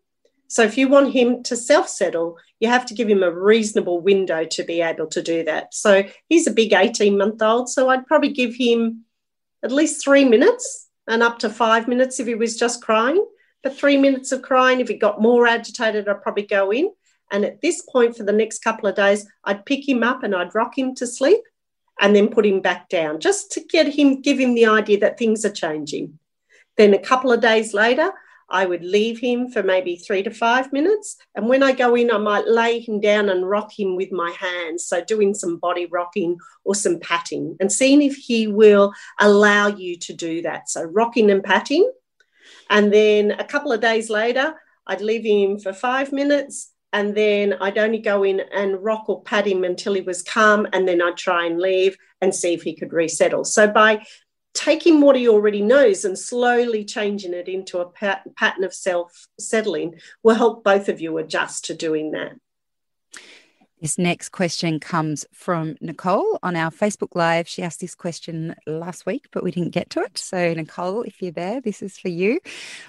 So 0.48 0.64
if 0.64 0.78
you 0.78 0.88
want 0.88 1.14
him 1.14 1.44
to 1.44 1.56
self 1.56 1.90
settle, 1.90 2.38
you 2.60 2.70
have 2.70 2.86
to 2.88 2.94
give 2.94 3.10
him 3.10 3.24
a 3.24 3.32
reasonable 3.32 4.02
window 4.02 4.46
to 4.46 4.64
be 4.64 4.82
able 4.82 5.08
to 5.08 5.22
do 5.22 5.44
that. 5.44 5.74
So 5.74 6.04
he's 6.30 6.48
a 6.48 6.52
big 6.52 6.74
18 6.74 7.18
month 7.18 7.42
old. 7.42 7.70
So 7.70 7.90
I'd 7.90 8.08
probably 8.08 8.32
give 8.32 8.56
him 8.56 9.06
at 9.64 9.72
least 9.72 10.04
three 10.04 10.26
minutes 10.26 10.90
and 11.08 11.24
up 11.24 11.40
to 11.40 11.50
five 11.50 11.88
minutes 11.88 12.20
if 12.20 12.28
he 12.28 12.36
was 12.36 12.58
just 12.58 12.82
crying. 12.82 13.26
But 13.64 13.76
three 13.76 13.98
minutes 13.98 14.32
of 14.32 14.42
crying, 14.42 14.82
if 14.82 14.90
he 14.90 14.96
got 14.96 15.22
more 15.22 15.48
agitated, 15.48 16.08
I'd 16.08 16.22
probably 16.22 16.46
go 16.46 16.72
in. 16.72 16.92
And 17.32 17.46
at 17.46 17.62
this 17.62 17.82
point, 17.82 18.16
for 18.16 18.24
the 18.24 18.32
next 18.32 18.60
couple 18.60 18.88
of 18.88 18.96
days, 18.96 19.26
I'd 19.44 19.66
pick 19.66 19.88
him 19.88 20.04
up 20.04 20.24
and 20.24 20.36
I'd 20.36 20.54
rock 20.54 20.78
him 20.78 20.94
to 20.96 21.08
sleep 21.08 21.42
and 22.00 22.16
then 22.16 22.30
put 22.30 22.46
him 22.46 22.62
back 22.62 22.90
down 22.90 23.20
just 23.20 23.52
to 23.54 23.62
get 23.62 23.88
him, 23.88 24.22
give 24.22 24.40
him 24.40 24.54
the 24.54 24.66
idea 24.66 25.00
that 25.00 25.18
things 25.18 25.46
are 25.46 25.52
changing. 25.52 26.20
Then 26.78 26.94
a 26.94 27.00
couple 27.00 27.32
of 27.32 27.42
days 27.42 27.74
later, 27.74 28.12
I 28.50 28.66
would 28.66 28.84
leave 28.84 29.20
him 29.20 29.50
for 29.50 29.64
maybe 29.64 29.96
three 29.96 30.24
to 30.24 30.32
five 30.32 30.72
minutes. 30.72 31.18
And 31.36 31.50
when 31.50 31.64
I 31.64 31.72
go 31.72 31.96
in, 31.96 32.12
I 32.12 32.18
might 32.18 32.48
lay 32.48 32.80
him 32.80 33.00
down 33.00 33.30
and 33.30 33.50
rock 33.50 33.78
him 33.78 33.96
with 33.96 34.12
my 34.12 34.32
hands. 34.32 34.86
So, 34.86 35.04
doing 35.04 35.34
some 35.34 35.58
body 35.58 35.86
rocking 35.86 36.38
or 36.64 36.76
some 36.76 37.00
patting 37.00 37.56
and 37.60 37.72
seeing 37.72 38.02
if 38.02 38.16
he 38.16 38.48
will 38.48 38.94
allow 39.20 39.68
you 39.68 39.98
to 40.00 40.14
do 40.14 40.42
that. 40.44 40.70
So, 40.70 40.84
rocking 40.84 41.32
and 41.32 41.44
patting 41.44 41.90
and 42.70 42.92
then 42.92 43.32
a 43.32 43.44
couple 43.44 43.72
of 43.72 43.82
days 43.82 44.10
later, 44.10 44.56
I'd 44.88 45.02
leave 45.02 45.24
him 45.24 45.60
for 45.60 45.74
five 45.74 46.12
minutes. 46.12 46.72
And 46.92 47.16
then 47.16 47.56
I'd 47.60 47.80
only 47.80 47.98
go 47.98 48.24
in 48.24 48.42
and 48.54 48.84
rock 48.84 49.10
or 49.10 49.24
pat 49.24 49.48
him 49.48 49.64
until 49.64 49.94
he 49.94 50.02
was 50.02 50.22
calm. 50.22 50.68
And 50.74 50.88
then 50.88 51.02
I'd 51.02 51.18
try 51.18 51.46
and 51.46 51.60
leave 51.60 51.98
and 52.22 52.36
see 52.36 52.54
if 52.54 52.62
he 52.62 52.76
could 52.76 52.94
resettle. 52.94 53.46
So 53.46 53.68
by 53.68 54.06
taking 54.54 55.02
what 55.02 55.16
he 55.16 55.28
already 55.28 55.62
knows 55.62 56.06
and 56.06 56.18
slowly 56.18 56.86
changing 56.86 57.34
it 57.34 57.48
into 57.48 57.80
a 57.80 57.90
pat- 57.90 58.28
pattern 58.36 58.64
of 58.64 58.74
self 58.74 59.28
settling 59.40 59.96
will 60.22 60.36
help 60.36 60.64
both 60.64 60.90
of 60.90 61.02
you 61.02 61.18
adjust 61.18 61.66
to 61.66 61.74
doing 61.74 62.12
that. 62.12 62.34
This 63.84 63.98
next 63.98 64.30
question 64.30 64.80
comes 64.80 65.26
from 65.34 65.76
Nicole 65.82 66.40
on 66.42 66.56
our 66.56 66.72
Facebook 66.72 67.16
Live. 67.16 67.50
She 67.50 67.62
asked 67.64 67.82
this 67.82 67.96
question 67.96 68.56
last 68.66 69.06
week, 69.06 69.26
but 69.34 69.44
we 69.44 69.52
didn't 69.52 69.72
get 69.74 69.90
to 69.90 70.00
it. 70.00 70.18
So, 70.18 70.54
Nicole, 70.54 71.02
if 71.02 71.22
you're 71.22 71.34
there, 71.34 71.60
this 71.60 71.82
is 71.82 71.98
for 71.98 72.08
you. 72.08 72.40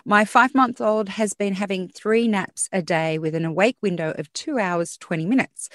My 0.04 0.24
five 0.24 0.54
month 0.54 0.80
old 0.80 1.08
has 1.08 1.34
been 1.34 1.54
having 1.54 1.88
three 1.88 2.28
naps 2.28 2.68
a 2.72 2.80
day 2.80 3.18
with 3.18 3.34
an 3.34 3.44
awake 3.44 3.78
window 3.82 4.14
of 4.16 4.32
two 4.34 4.60
hours, 4.60 4.96
20 4.96 5.26
minutes 5.26 5.68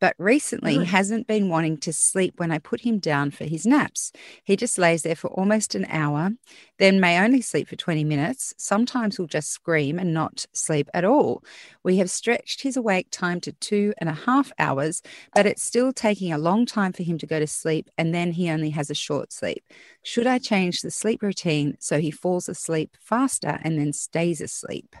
but 0.00 0.14
recently 0.18 0.76
mm. 0.76 0.84
hasn't 0.84 1.26
been 1.26 1.48
wanting 1.48 1.78
to 1.78 1.92
sleep 1.92 2.34
when 2.38 2.50
I 2.50 2.58
put 2.58 2.80
him 2.80 2.98
down 2.98 3.30
for 3.30 3.44
his 3.44 3.66
naps. 3.66 4.12
He 4.44 4.56
just 4.56 4.78
lays 4.78 5.02
there 5.02 5.16
for 5.16 5.28
almost 5.28 5.74
an 5.74 5.86
hour, 5.88 6.30
then 6.78 7.00
may 7.00 7.18
only 7.18 7.40
sleep 7.40 7.68
for 7.68 7.76
20 7.76 8.04
minutes. 8.04 8.54
Sometimes 8.56 9.18
will 9.18 9.26
just 9.26 9.50
scream 9.50 9.98
and 9.98 10.12
not 10.12 10.46
sleep 10.52 10.88
at 10.92 11.04
all. 11.04 11.42
We 11.82 11.96
have 11.98 12.10
stretched 12.10 12.62
his 12.62 12.76
awake 12.76 13.08
time 13.10 13.40
to 13.42 13.52
two 13.52 13.94
and 13.98 14.08
a 14.08 14.14
half 14.14 14.52
hours, 14.58 15.02
but 15.34 15.46
it's 15.46 15.62
still 15.62 15.92
taking 15.92 16.32
a 16.32 16.38
long 16.38 16.66
time 16.66 16.92
for 16.92 17.02
him 17.02 17.18
to 17.18 17.26
go 17.26 17.38
to 17.38 17.46
sleep, 17.46 17.90
and 17.96 18.14
then 18.14 18.32
he 18.32 18.50
only 18.50 18.70
has 18.70 18.90
a 18.90 18.94
short 18.94 19.32
sleep. 19.32 19.64
Should 20.02 20.26
I 20.26 20.38
change 20.38 20.82
the 20.82 20.90
sleep 20.90 21.22
routine 21.22 21.76
so 21.80 21.98
he 21.98 22.10
falls 22.10 22.48
asleep 22.48 22.96
faster 23.00 23.58
and 23.62 23.78
then 23.78 23.92
stays 23.92 24.40
asleep? 24.40 24.94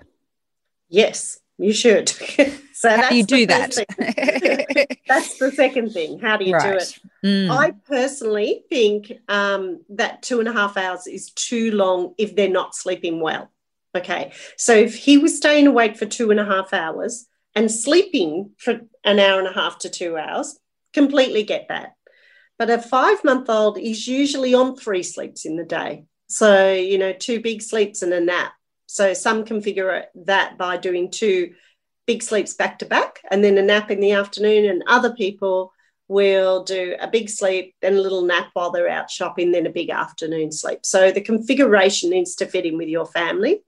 Yes, 0.88 1.40
you 1.58 1.72
should. 1.72 2.12
so 2.76 2.94
how 2.94 3.08
do 3.08 3.16
you 3.16 3.24
do 3.24 3.46
that? 3.46 3.74
that's 5.08 5.38
the 5.38 5.50
second 5.50 5.92
thing. 5.92 6.18
How 6.18 6.36
do 6.36 6.44
you 6.44 6.52
right. 6.52 6.72
do 6.72 6.76
it? 6.76 6.98
Mm. 7.24 7.50
I 7.50 7.70
personally 7.70 8.64
think 8.68 9.10
um, 9.28 9.82
that 9.88 10.20
two 10.20 10.40
and 10.40 10.48
a 10.48 10.52
half 10.52 10.76
hours 10.76 11.06
is 11.06 11.30
too 11.30 11.70
long 11.70 12.12
if 12.18 12.36
they're 12.36 12.50
not 12.50 12.74
sleeping 12.74 13.18
well. 13.20 13.50
Okay. 13.96 14.32
So 14.58 14.74
if 14.74 14.94
he 14.94 15.16
was 15.16 15.38
staying 15.38 15.66
awake 15.66 15.96
for 15.96 16.04
two 16.04 16.30
and 16.30 16.38
a 16.38 16.44
half 16.44 16.74
hours 16.74 17.26
and 17.54 17.72
sleeping 17.72 18.50
for 18.58 18.82
an 19.04 19.20
hour 19.20 19.38
and 19.38 19.48
a 19.48 19.54
half 19.54 19.78
to 19.78 19.88
two 19.88 20.18
hours, 20.18 20.60
completely 20.92 21.44
get 21.44 21.68
that. 21.70 21.94
But 22.58 22.68
a 22.68 22.78
five 22.78 23.24
month 23.24 23.48
old 23.48 23.78
is 23.78 24.06
usually 24.06 24.52
on 24.52 24.76
three 24.76 25.02
sleeps 25.02 25.46
in 25.46 25.56
the 25.56 25.64
day. 25.64 26.04
So, 26.28 26.74
you 26.74 26.98
know, 26.98 27.14
two 27.14 27.40
big 27.40 27.62
sleeps 27.62 28.02
and 28.02 28.12
a 28.12 28.20
nap. 28.20 28.52
So 28.84 29.14
some 29.14 29.46
configure 29.46 30.04
that 30.26 30.58
by 30.58 30.76
doing 30.76 31.10
two 31.10 31.54
big 32.06 32.22
sleeps 32.22 32.54
back 32.54 32.78
to 32.78 32.86
back 32.86 33.20
and 33.30 33.42
then 33.42 33.58
a 33.58 33.62
nap 33.62 33.90
in 33.90 34.00
the 34.00 34.12
afternoon, 34.12 34.68
and 34.68 34.82
other 34.86 35.14
people 35.14 35.72
will 36.08 36.62
do 36.62 36.96
a 37.00 37.08
big 37.08 37.28
sleep, 37.28 37.74
then 37.82 37.96
a 37.96 38.00
little 38.00 38.22
nap 38.22 38.50
while 38.52 38.70
they're 38.70 38.88
out 38.88 39.10
shopping, 39.10 39.50
then 39.50 39.66
a 39.66 39.70
big 39.70 39.90
afternoon 39.90 40.52
sleep. 40.52 40.80
So 40.84 41.10
the 41.10 41.20
configuration 41.20 42.10
needs 42.10 42.36
to 42.36 42.46
fit 42.46 42.64
in 42.64 42.76
with 42.76 42.88
your 42.88 43.06
family. 43.06 43.62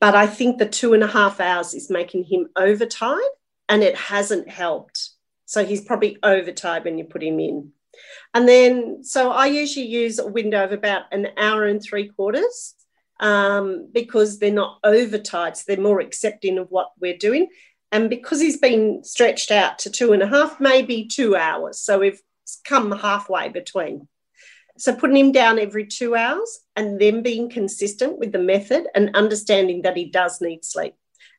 But 0.00 0.16
I 0.16 0.26
think 0.26 0.58
the 0.58 0.68
two 0.68 0.94
and 0.94 1.04
a 1.04 1.06
half 1.06 1.38
hours 1.38 1.74
is 1.74 1.88
making 1.88 2.24
him 2.24 2.48
overtired 2.56 3.22
and 3.68 3.84
it 3.84 3.96
hasn't 3.96 4.48
helped. 4.48 5.10
So 5.46 5.64
he's 5.64 5.84
probably 5.84 6.18
overtired 6.24 6.84
when 6.84 6.98
you 6.98 7.04
put 7.04 7.22
him 7.22 7.38
in. 7.38 7.70
And 8.34 8.48
then, 8.48 9.04
so 9.04 9.30
I 9.30 9.46
usually 9.46 9.86
use 9.86 10.18
a 10.18 10.26
window 10.26 10.64
of 10.64 10.72
about 10.72 11.02
an 11.12 11.28
hour 11.36 11.66
and 11.66 11.80
three 11.80 12.08
quarters 12.08 12.74
um, 13.22 13.88
because 13.92 14.38
they're 14.38 14.52
not 14.52 14.80
overtired, 14.84 15.56
so 15.56 15.64
they're 15.66 15.82
more 15.82 16.00
accepting 16.00 16.58
of 16.58 16.70
what 16.70 16.90
we're 17.00 17.16
doing. 17.16 17.46
And 17.92 18.10
because 18.10 18.40
he's 18.40 18.58
been 18.58 19.04
stretched 19.04 19.50
out 19.50 19.78
to 19.80 19.90
two 19.90 20.12
and 20.12 20.22
a 20.22 20.26
half, 20.26 20.60
maybe 20.60 21.06
two 21.06 21.36
hours. 21.36 21.80
So 21.80 22.00
we've 22.00 22.20
come 22.64 22.90
halfway 22.90 23.48
between. 23.48 24.08
So 24.76 24.94
putting 24.94 25.16
him 25.16 25.32
down 25.32 25.58
every 25.58 25.86
two 25.86 26.16
hours 26.16 26.60
and 26.74 27.00
then 27.00 27.22
being 27.22 27.48
consistent 27.48 28.18
with 28.18 28.32
the 28.32 28.38
method 28.38 28.86
and 28.94 29.14
understanding 29.14 29.82
that 29.82 29.96
he 29.96 30.06
does 30.06 30.40
need 30.40 30.64
sleep. 30.64 30.94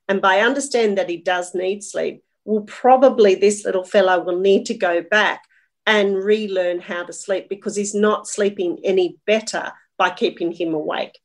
And 0.07 0.21
by 0.21 0.39
understanding 0.39 0.95
that 0.95 1.09
he 1.09 1.17
does 1.17 1.53
need 1.53 1.83
sleep, 1.83 2.23
will 2.45 2.61
probably 2.61 3.35
this 3.35 3.65
little 3.65 3.83
fellow 3.83 4.23
will 4.23 4.39
need 4.39 4.65
to 4.67 4.73
go 4.73 5.01
back 5.01 5.43
and 5.85 6.15
relearn 6.15 6.79
how 6.79 7.03
to 7.03 7.11
sleep 7.11 7.49
because 7.49 7.75
he's 7.75 7.95
not 7.95 8.27
sleeping 8.27 8.79
any 8.83 9.17
better 9.25 9.71
by 9.97 10.09
keeping 10.09 10.51
him 10.51 10.73
awake. 10.73 11.17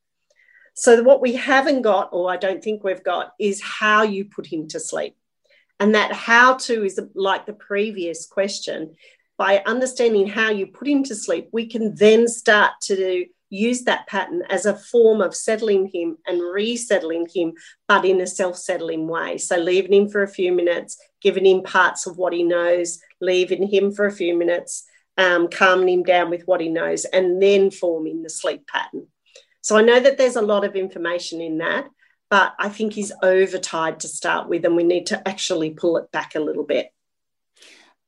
So, 0.79 1.03
what 1.03 1.21
we 1.21 1.35
haven't 1.35 1.83
got, 1.83 2.11
or 2.13 2.31
I 2.31 2.37
don't 2.37 2.63
think 2.63 2.85
we've 2.85 3.03
got, 3.03 3.33
is 3.41 3.61
how 3.61 4.05
you 4.05 4.25
put 4.25 4.47
him 4.47 4.69
to 4.69 4.79
sleep. 4.79 5.17
And 5.81 5.97
that 5.97 6.13
how 6.13 6.55
to 6.55 6.85
is 6.85 7.01
like 7.17 7.47
the 7.47 7.53
previous 7.53 8.27
question. 8.27 8.95
By 9.37 9.61
understanding 9.67 10.29
how 10.29 10.51
you 10.51 10.69
put 10.69 10.87
him 10.87 11.03
to 11.05 11.17
sleep, 11.17 11.49
we 11.53 11.67
can 11.67 11.97
then 11.97 12.29
start 12.29 12.75
to 12.83 13.27
use 13.51 13.83
that 13.83 14.07
pattern 14.07 14.45
as 14.51 14.67
a 14.67 14.77
form 14.77 15.21
of 15.21 15.35
settling 15.35 15.91
him 15.93 16.17
and 16.29 16.41
resettling 16.41 17.27
him, 17.35 17.55
but 17.89 18.05
in 18.05 18.21
a 18.21 18.27
self 18.29 18.57
settling 18.57 19.09
way. 19.09 19.37
So, 19.37 19.57
leaving 19.57 19.93
him 19.93 20.09
for 20.09 20.23
a 20.23 20.29
few 20.29 20.53
minutes, 20.53 20.97
giving 21.21 21.45
him 21.45 21.65
parts 21.65 22.07
of 22.07 22.19
what 22.19 22.33
he 22.33 22.45
knows, 22.45 23.01
leaving 23.21 23.67
him 23.67 23.91
for 23.91 24.07
a 24.07 24.13
few 24.13 24.39
minutes, 24.39 24.85
um, 25.17 25.49
calming 25.49 25.89
him 25.89 26.03
down 26.05 26.31
with 26.31 26.45
what 26.47 26.61
he 26.61 26.69
knows, 26.69 27.05
and 27.05 27.43
then 27.43 27.73
forming 27.73 28.23
the 28.23 28.31
sleep 28.31 28.65
pattern. 28.69 29.09
So 29.69 29.77
I 29.77 29.83
know 29.83 30.01
that 30.01 30.17
there's 30.17 30.37
a 30.37 30.41
lot 30.41 30.65
of 30.65 30.77
information 30.77 31.43
in 31.43 31.59
that, 31.59 31.91
but 32.31 32.55
I 32.59 32.71
think 32.71 32.95
he's 32.95 33.13
overtired 33.23 34.01
to 34.01 34.09
start 34.09 34.49
with, 34.49 34.65
and 34.65 34.75
we 34.75 34.83
need 34.83 35.09
to 35.09 35.29
actually 35.29 35.73
pull 35.73 35.99
it 35.99 36.11
back 36.11 36.35
a 36.35 36.41
little 36.41 36.65
bit. 36.65 36.91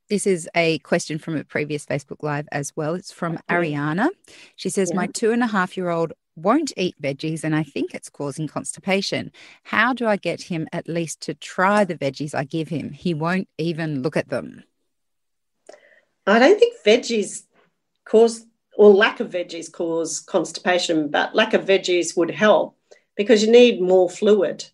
This 0.08 0.26
is 0.26 0.48
a 0.54 0.78
question 0.78 1.18
from 1.18 1.36
a 1.36 1.44
previous 1.44 1.84
Facebook 1.84 2.22
Live 2.22 2.48
as 2.50 2.74
well. 2.76 2.94
It's 2.94 3.12
from 3.12 3.38
Ariana. 3.50 4.08
She 4.56 4.70
says, 4.70 4.88
yeah. 4.88 4.96
My 4.96 5.06
two 5.08 5.32
and 5.32 5.42
a 5.42 5.48
half 5.48 5.76
year 5.76 5.90
old 5.90 6.14
won't 6.34 6.72
eat 6.78 6.94
veggies 6.98 7.44
and 7.44 7.54
I 7.54 7.64
think 7.64 7.92
it's 7.92 8.08
causing 8.08 8.48
constipation. 8.48 9.30
How 9.64 9.92
do 9.92 10.06
I 10.06 10.16
get 10.16 10.40
him 10.40 10.66
at 10.72 10.88
least 10.88 11.20
to 11.24 11.34
try 11.34 11.84
the 11.84 11.94
veggies 11.94 12.34
I 12.34 12.44
give 12.44 12.68
him? 12.68 12.90
He 12.90 13.12
won't 13.12 13.48
even 13.58 14.00
look 14.00 14.16
at 14.16 14.30
them. 14.30 14.64
I 16.26 16.38
don't 16.38 16.58
think 16.58 16.76
veggies 16.86 17.42
cause 18.06 18.46
or 18.80 18.94
lack 18.94 19.20
of 19.20 19.28
veggies 19.28 19.70
cause 19.70 20.20
constipation, 20.20 21.08
but 21.08 21.34
lack 21.34 21.52
of 21.52 21.66
veggies 21.66 22.16
would 22.16 22.30
help 22.30 22.78
because 23.14 23.44
you 23.44 23.52
need 23.52 23.78
more 23.78 24.08
fluid. 24.08 24.64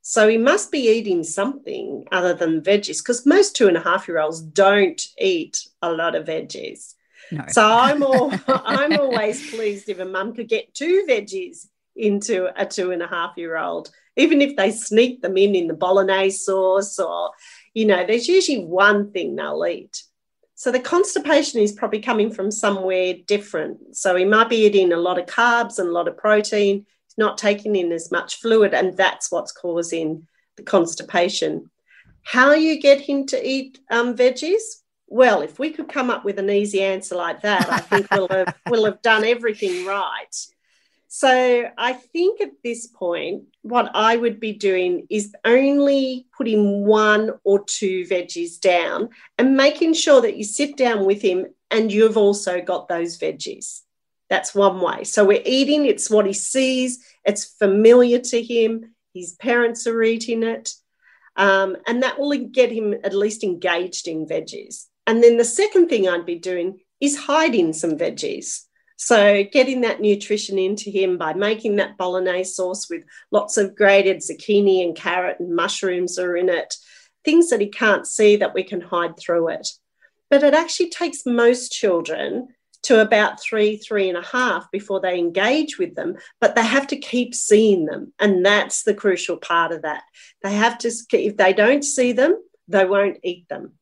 So 0.00 0.26
he 0.26 0.38
must 0.38 0.72
be 0.72 0.88
eating 0.88 1.22
something 1.22 2.06
other 2.10 2.32
than 2.32 2.62
veggies 2.62 3.02
because 3.02 3.26
most 3.26 3.54
two 3.54 3.68
and 3.68 3.76
a 3.76 3.82
half 3.82 4.08
year 4.08 4.18
olds 4.18 4.40
don't 4.40 4.98
eat 5.18 5.68
a 5.82 5.92
lot 5.92 6.14
of 6.14 6.26
veggies. 6.26 6.94
No. 7.30 7.44
So 7.48 7.62
I'm 7.62 8.02
all, 8.08 8.32
I'm 8.48 8.98
always 8.98 9.50
pleased 9.50 9.90
if 9.90 9.98
a 9.98 10.06
mum 10.06 10.34
could 10.34 10.48
get 10.48 10.72
two 10.72 11.04
veggies 11.06 11.66
into 11.94 12.48
a 12.58 12.64
two 12.64 12.90
and 12.90 13.02
a 13.02 13.06
half 13.06 13.34
year 13.36 13.58
old, 13.58 13.90
even 14.16 14.40
if 14.40 14.56
they 14.56 14.70
sneak 14.70 15.20
them 15.20 15.36
in 15.36 15.54
in 15.54 15.66
the 15.66 15.74
bolognese 15.74 16.38
sauce 16.38 16.98
or, 16.98 17.32
you 17.74 17.84
know, 17.84 18.06
there's 18.06 18.28
usually 18.28 18.64
one 18.64 19.12
thing 19.12 19.36
they'll 19.36 19.66
eat. 19.66 20.04
So 20.62 20.70
the 20.70 20.78
constipation 20.78 21.60
is 21.60 21.72
probably 21.72 21.98
coming 21.98 22.30
from 22.30 22.52
somewhere 22.52 23.14
different. 23.26 23.96
So 23.96 24.14
he 24.14 24.24
might 24.24 24.48
be 24.48 24.64
eating 24.64 24.92
a 24.92 24.96
lot 24.96 25.18
of 25.18 25.26
carbs 25.26 25.80
and 25.80 25.88
a 25.88 25.92
lot 25.92 26.06
of 26.06 26.16
protein. 26.16 26.86
He's 27.08 27.18
not 27.18 27.36
taking 27.36 27.74
in 27.74 27.90
as 27.90 28.12
much 28.12 28.36
fluid, 28.36 28.72
and 28.72 28.96
that's 28.96 29.32
what's 29.32 29.50
causing 29.50 30.28
the 30.56 30.62
constipation. 30.62 31.68
How 32.22 32.52
you 32.52 32.80
get 32.80 33.00
him 33.00 33.26
to 33.26 33.44
eat 33.44 33.80
um, 33.90 34.14
veggies? 34.14 34.62
Well, 35.08 35.42
if 35.42 35.58
we 35.58 35.70
could 35.70 35.88
come 35.88 36.10
up 36.10 36.24
with 36.24 36.38
an 36.38 36.48
easy 36.48 36.80
answer 36.80 37.16
like 37.16 37.40
that, 37.40 37.68
I 37.68 37.78
think 37.78 38.08
we'll 38.12 38.28
have 38.28 38.54
we'll 38.70 38.84
have 38.84 39.02
done 39.02 39.24
everything 39.24 39.84
right. 39.84 40.46
So 41.14 41.68
I 41.76 41.92
think 41.92 42.40
at 42.40 42.52
this 42.64 42.86
point, 42.86 43.42
what 43.60 43.90
I 43.94 44.16
would 44.16 44.40
be 44.40 44.54
doing 44.54 45.06
is 45.10 45.34
only 45.44 46.26
putting 46.34 46.86
one 46.86 47.32
or 47.44 47.62
two 47.66 48.06
veggies 48.06 48.58
down 48.58 49.10
and 49.36 49.54
making 49.54 49.92
sure 49.92 50.22
that 50.22 50.38
you 50.38 50.44
sit 50.44 50.78
down 50.78 51.04
with 51.04 51.20
him 51.20 51.48
and 51.70 51.92
you've 51.92 52.16
also 52.16 52.62
got 52.62 52.88
those 52.88 53.18
veggies. 53.18 53.82
That's 54.30 54.54
one 54.54 54.80
way. 54.80 55.04
So 55.04 55.26
we're 55.26 55.42
eating, 55.44 55.84
it's 55.84 56.08
what 56.08 56.24
he 56.24 56.32
sees, 56.32 57.04
it's 57.26 57.44
familiar 57.44 58.18
to 58.18 58.42
him, 58.42 58.94
his 59.12 59.34
parents 59.34 59.86
are 59.86 60.02
eating 60.02 60.42
it. 60.42 60.72
Um, 61.36 61.76
and 61.86 62.02
that 62.02 62.18
will 62.18 62.34
get 62.38 62.72
him 62.72 62.94
at 63.04 63.12
least 63.12 63.44
engaged 63.44 64.08
in 64.08 64.26
veggies. 64.26 64.86
And 65.06 65.22
then 65.22 65.36
the 65.36 65.44
second 65.44 65.88
thing 65.88 66.08
I'd 66.08 66.24
be 66.24 66.38
doing 66.38 66.80
is 67.02 67.18
hiding 67.18 67.74
some 67.74 67.98
veggies. 67.98 68.62
So, 69.04 69.42
getting 69.42 69.80
that 69.80 70.00
nutrition 70.00 70.60
into 70.60 70.88
him 70.88 71.18
by 71.18 71.34
making 71.34 71.74
that 71.76 71.96
bolognese 71.96 72.52
sauce 72.52 72.88
with 72.88 73.02
lots 73.32 73.56
of 73.56 73.74
grated 73.74 74.18
zucchini 74.18 74.84
and 74.84 74.94
carrot 74.94 75.40
and 75.40 75.56
mushrooms 75.56 76.20
are 76.20 76.36
in 76.36 76.48
it, 76.48 76.76
things 77.24 77.50
that 77.50 77.60
he 77.60 77.66
can't 77.66 78.06
see 78.06 78.36
that 78.36 78.54
we 78.54 78.62
can 78.62 78.80
hide 78.80 79.18
through 79.18 79.48
it. 79.48 79.66
But 80.30 80.44
it 80.44 80.54
actually 80.54 80.90
takes 80.90 81.26
most 81.26 81.72
children 81.72 82.50
to 82.84 83.00
about 83.00 83.42
three, 83.42 83.76
three 83.76 84.08
and 84.08 84.16
a 84.16 84.24
half 84.24 84.70
before 84.70 85.00
they 85.00 85.18
engage 85.18 85.80
with 85.80 85.96
them, 85.96 86.14
but 86.40 86.54
they 86.54 86.64
have 86.64 86.86
to 86.86 86.96
keep 86.96 87.34
seeing 87.34 87.86
them. 87.86 88.12
And 88.20 88.46
that's 88.46 88.84
the 88.84 88.94
crucial 88.94 89.36
part 89.36 89.72
of 89.72 89.82
that. 89.82 90.04
They 90.44 90.54
have 90.54 90.78
to, 90.78 90.92
if 91.12 91.36
they 91.36 91.52
don't 91.52 91.82
see 91.82 92.12
them, 92.12 92.40
they 92.68 92.84
won't 92.84 93.18
eat 93.24 93.48
them. 93.48 93.72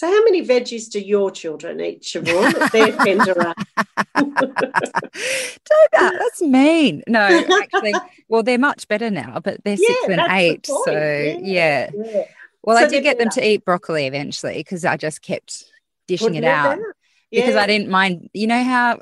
So, 0.00 0.06
how 0.06 0.24
many 0.24 0.42
veggies 0.42 0.88
do 0.88 0.98
your 0.98 1.30
children 1.30 1.78
eat, 1.78 2.04
Siobhan? 2.04 2.70
They're 2.70 2.92
tenderer. 2.92 3.52
Don't 4.14 5.90
that. 5.92 6.16
That's 6.18 6.40
mean. 6.40 7.02
No, 7.06 7.44
actually, 7.62 7.92
well, 8.30 8.42
they're 8.42 8.56
much 8.56 8.88
better 8.88 9.10
now, 9.10 9.40
but 9.40 9.62
they're 9.62 9.76
yeah, 9.78 9.86
six 9.86 10.08
and 10.08 10.32
eight. 10.32 10.66
So, 10.66 10.92
yeah. 11.42 11.90
yeah. 11.94 12.24
Well, 12.62 12.78
so 12.78 12.86
I 12.86 12.88
did 12.88 13.02
get 13.02 13.18
them 13.18 13.28
to 13.28 13.46
eat 13.46 13.66
broccoli 13.66 14.06
eventually 14.06 14.54
because 14.54 14.86
I 14.86 14.96
just 14.96 15.20
kept 15.20 15.64
dishing 16.08 16.34
it 16.34 16.44
out. 16.44 16.78
Because 17.30 17.56
I 17.56 17.66
didn't 17.66 17.90
mind, 17.90 18.30
you 18.32 18.46
know 18.46 18.64
how 18.64 19.00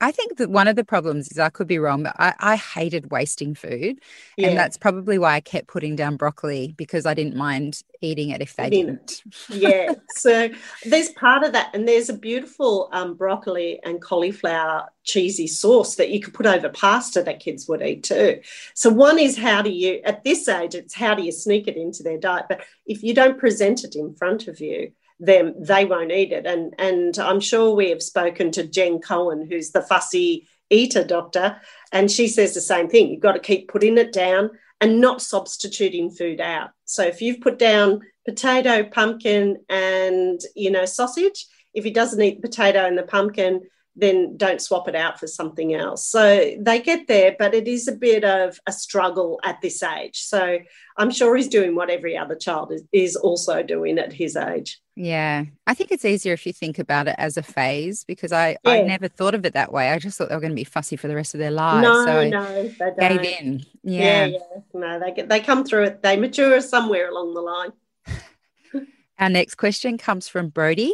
I 0.00 0.12
think 0.12 0.36
that 0.36 0.50
one 0.50 0.68
of 0.68 0.76
the 0.76 0.84
problems 0.84 1.28
is 1.28 1.38
I 1.38 1.48
could 1.48 1.66
be 1.66 1.78
wrong, 1.78 2.04
but 2.04 2.14
I, 2.18 2.34
I 2.38 2.56
hated 2.56 3.10
wasting 3.10 3.54
food. 3.54 4.00
Yeah. 4.36 4.48
And 4.48 4.58
that's 4.58 4.76
probably 4.76 5.18
why 5.18 5.34
I 5.34 5.40
kept 5.40 5.66
putting 5.66 5.96
down 5.96 6.16
broccoli 6.16 6.74
because 6.76 7.04
I 7.04 7.14
didn't 7.14 7.34
mind 7.34 7.82
eating 8.00 8.30
it 8.30 8.40
if 8.40 8.54
they 8.54 8.70
didn't. 8.70 9.22
yeah. 9.48 9.94
So 10.10 10.50
there's 10.84 11.08
part 11.10 11.42
of 11.42 11.52
that. 11.52 11.74
And 11.74 11.88
there's 11.88 12.08
a 12.08 12.14
beautiful 12.14 12.88
um, 12.92 13.14
broccoli 13.14 13.80
and 13.84 14.00
cauliflower 14.00 14.88
cheesy 15.02 15.48
sauce 15.48 15.96
that 15.96 16.10
you 16.10 16.20
could 16.20 16.34
put 16.34 16.46
over 16.46 16.68
pasta 16.68 17.22
that 17.22 17.40
kids 17.40 17.66
would 17.66 17.82
eat 17.82 18.04
too. 18.04 18.40
So 18.74 18.90
one 18.90 19.18
is 19.18 19.36
how 19.36 19.62
do 19.62 19.70
you, 19.70 20.00
at 20.04 20.22
this 20.22 20.46
age, 20.48 20.74
it's 20.76 20.94
how 20.94 21.14
do 21.14 21.22
you 21.22 21.32
sneak 21.32 21.66
it 21.66 21.76
into 21.76 22.04
their 22.04 22.18
diet? 22.18 22.46
But 22.48 22.64
if 22.86 23.02
you 23.02 23.14
don't 23.14 23.38
present 23.38 23.82
it 23.82 23.96
in 23.96 24.14
front 24.14 24.46
of 24.46 24.60
you, 24.60 24.92
them 25.20 25.54
they 25.58 25.84
won't 25.84 26.12
eat 26.12 26.32
it. 26.32 26.46
And 26.46 26.74
and 26.78 27.18
I'm 27.18 27.40
sure 27.40 27.74
we 27.74 27.90
have 27.90 28.02
spoken 28.02 28.50
to 28.52 28.66
Jen 28.66 29.00
Cohen, 29.00 29.46
who's 29.48 29.70
the 29.70 29.82
fussy 29.82 30.48
eater 30.70 31.04
doctor, 31.04 31.60
and 31.92 32.10
she 32.10 32.28
says 32.28 32.54
the 32.54 32.60
same 32.60 32.88
thing. 32.88 33.10
You've 33.10 33.20
got 33.20 33.32
to 33.32 33.40
keep 33.40 33.68
putting 33.68 33.98
it 33.98 34.12
down 34.12 34.50
and 34.80 35.00
not 35.00 35.22
substituting 35.22 36.10
food 36.10 36.40
out. 36.40 36.70
So 36.84 37.02
if 37.02 37.20
you've 37.20 37.40
put 37.40 37.58
down 37.58 38.02
potato, 38.24 38.84
pumpkin, 38.84 39.58
and 39.68 40.40
you 40.54 40.70
know 40.70 40.84
sausage, 40.84 41.46
if 41.74 41.84
he 41.84 41.90
doesn't 41.90 42.22
eat 42.22 42.40
the 42.40 42.48
potato 42.48 42.86
and 42.86 42.96
the 42.96 43.02
pumpkin, 43.02 43.62
then 43.98 44.36
don't 44.36 44.62
swap 44.62 44.86
it 44.88 44.94
out 44.94 45.18
for 45.18 45.26
something 45.26 45.74
else. 45.74 46.06
So 46.06 46.54
they 46.60 46.80
get 46.80 47.08
there, 47.08 47.34
but 47.36 47.52
it 47.52 47.66
is 47.66 47.88
a 47.88 47.92
bit 47.92 48.24
of 48.24 48.58
a 48.66 48.72
struggle 48.72 49.40
at 49.42 49.60
this 49.60 49.82
age. 49.82 50.20
So 50.20 50.60
I'm 50.96 51.10
sure 51.10 51.34
he's 51.34 51.48
doing 51.48 51.74
what 51.74 51.90
every 51.90 52.16
other 52.16 52.36
child 52.36 52.72
is, 52.72 52.84
is 52.92 53.16
also 53.16 53.62
doing 53.64 53.98
at 53.98 54.12
his 54.12 54.36
age. 54.36 54.80
Yeah. 55.00 55.44
I 55.64 55.74
think 55.74 55.92
it's 55.92 56.04
easier 56.04 56.32
if 56.32 56.44
you 56.44 56.52
think 56.52 56.80
about 56.80 57.06
it 57.06 57.14
as 57.18 57.36
a 57.36 57.42
phase 57.42 58.02
because 58.02 58.32
I, 58.32 58.56
yeah. 58.64 58.70
I 58.72 58.82
never 58.82 59.06
thought 59.06 59.32
of 59.32 59.46
it 59.46 59.54
that 59.54 59.72
way. 59.72 59.90
I 59.90 59.98
just 60.00 60.18
thought 60.18 60.28
they 60.28 60.34
were 60.34 60.40
going 60.40 60.50
to 60.50 60.56
be 60.56 60.64
fussy 60.64 60.96
for 60.96 61.06
the 61.06 61.14
rest 61.14 61.34
of 61.34 61.38
their 61.38 61.52
lives. 61.52 61.84
No, 61.84 62.04
so 62.04 62.28
no, 62.28 62.62
they 62.64 62.74
don't. 62.78 62.98
gave 62.98 63.20
in. 63.22 63.64
Yeah. 63.84 64.26
yeah, 64.26 64.26
yeah. 64.26 64.60
No, 64.74 64.98
they, 64.98 65.12
get, 65.12 65.28
they 65.28 65.38
come 65.38 65.64
through 65.64 65.84
it. 65.84 66.02
They 66.02 66.16
mature 66.16 66.60
somewhere 66.60 67.10
along 67.10 67.34
the 67.34 67.40
line. 67.40 68.86
Our 69.20 69.28
next 69.28 69.54
question 69.54 69.98
comes 69.98 70.26
from 70.26 70.48
Brody. 70.48 70.92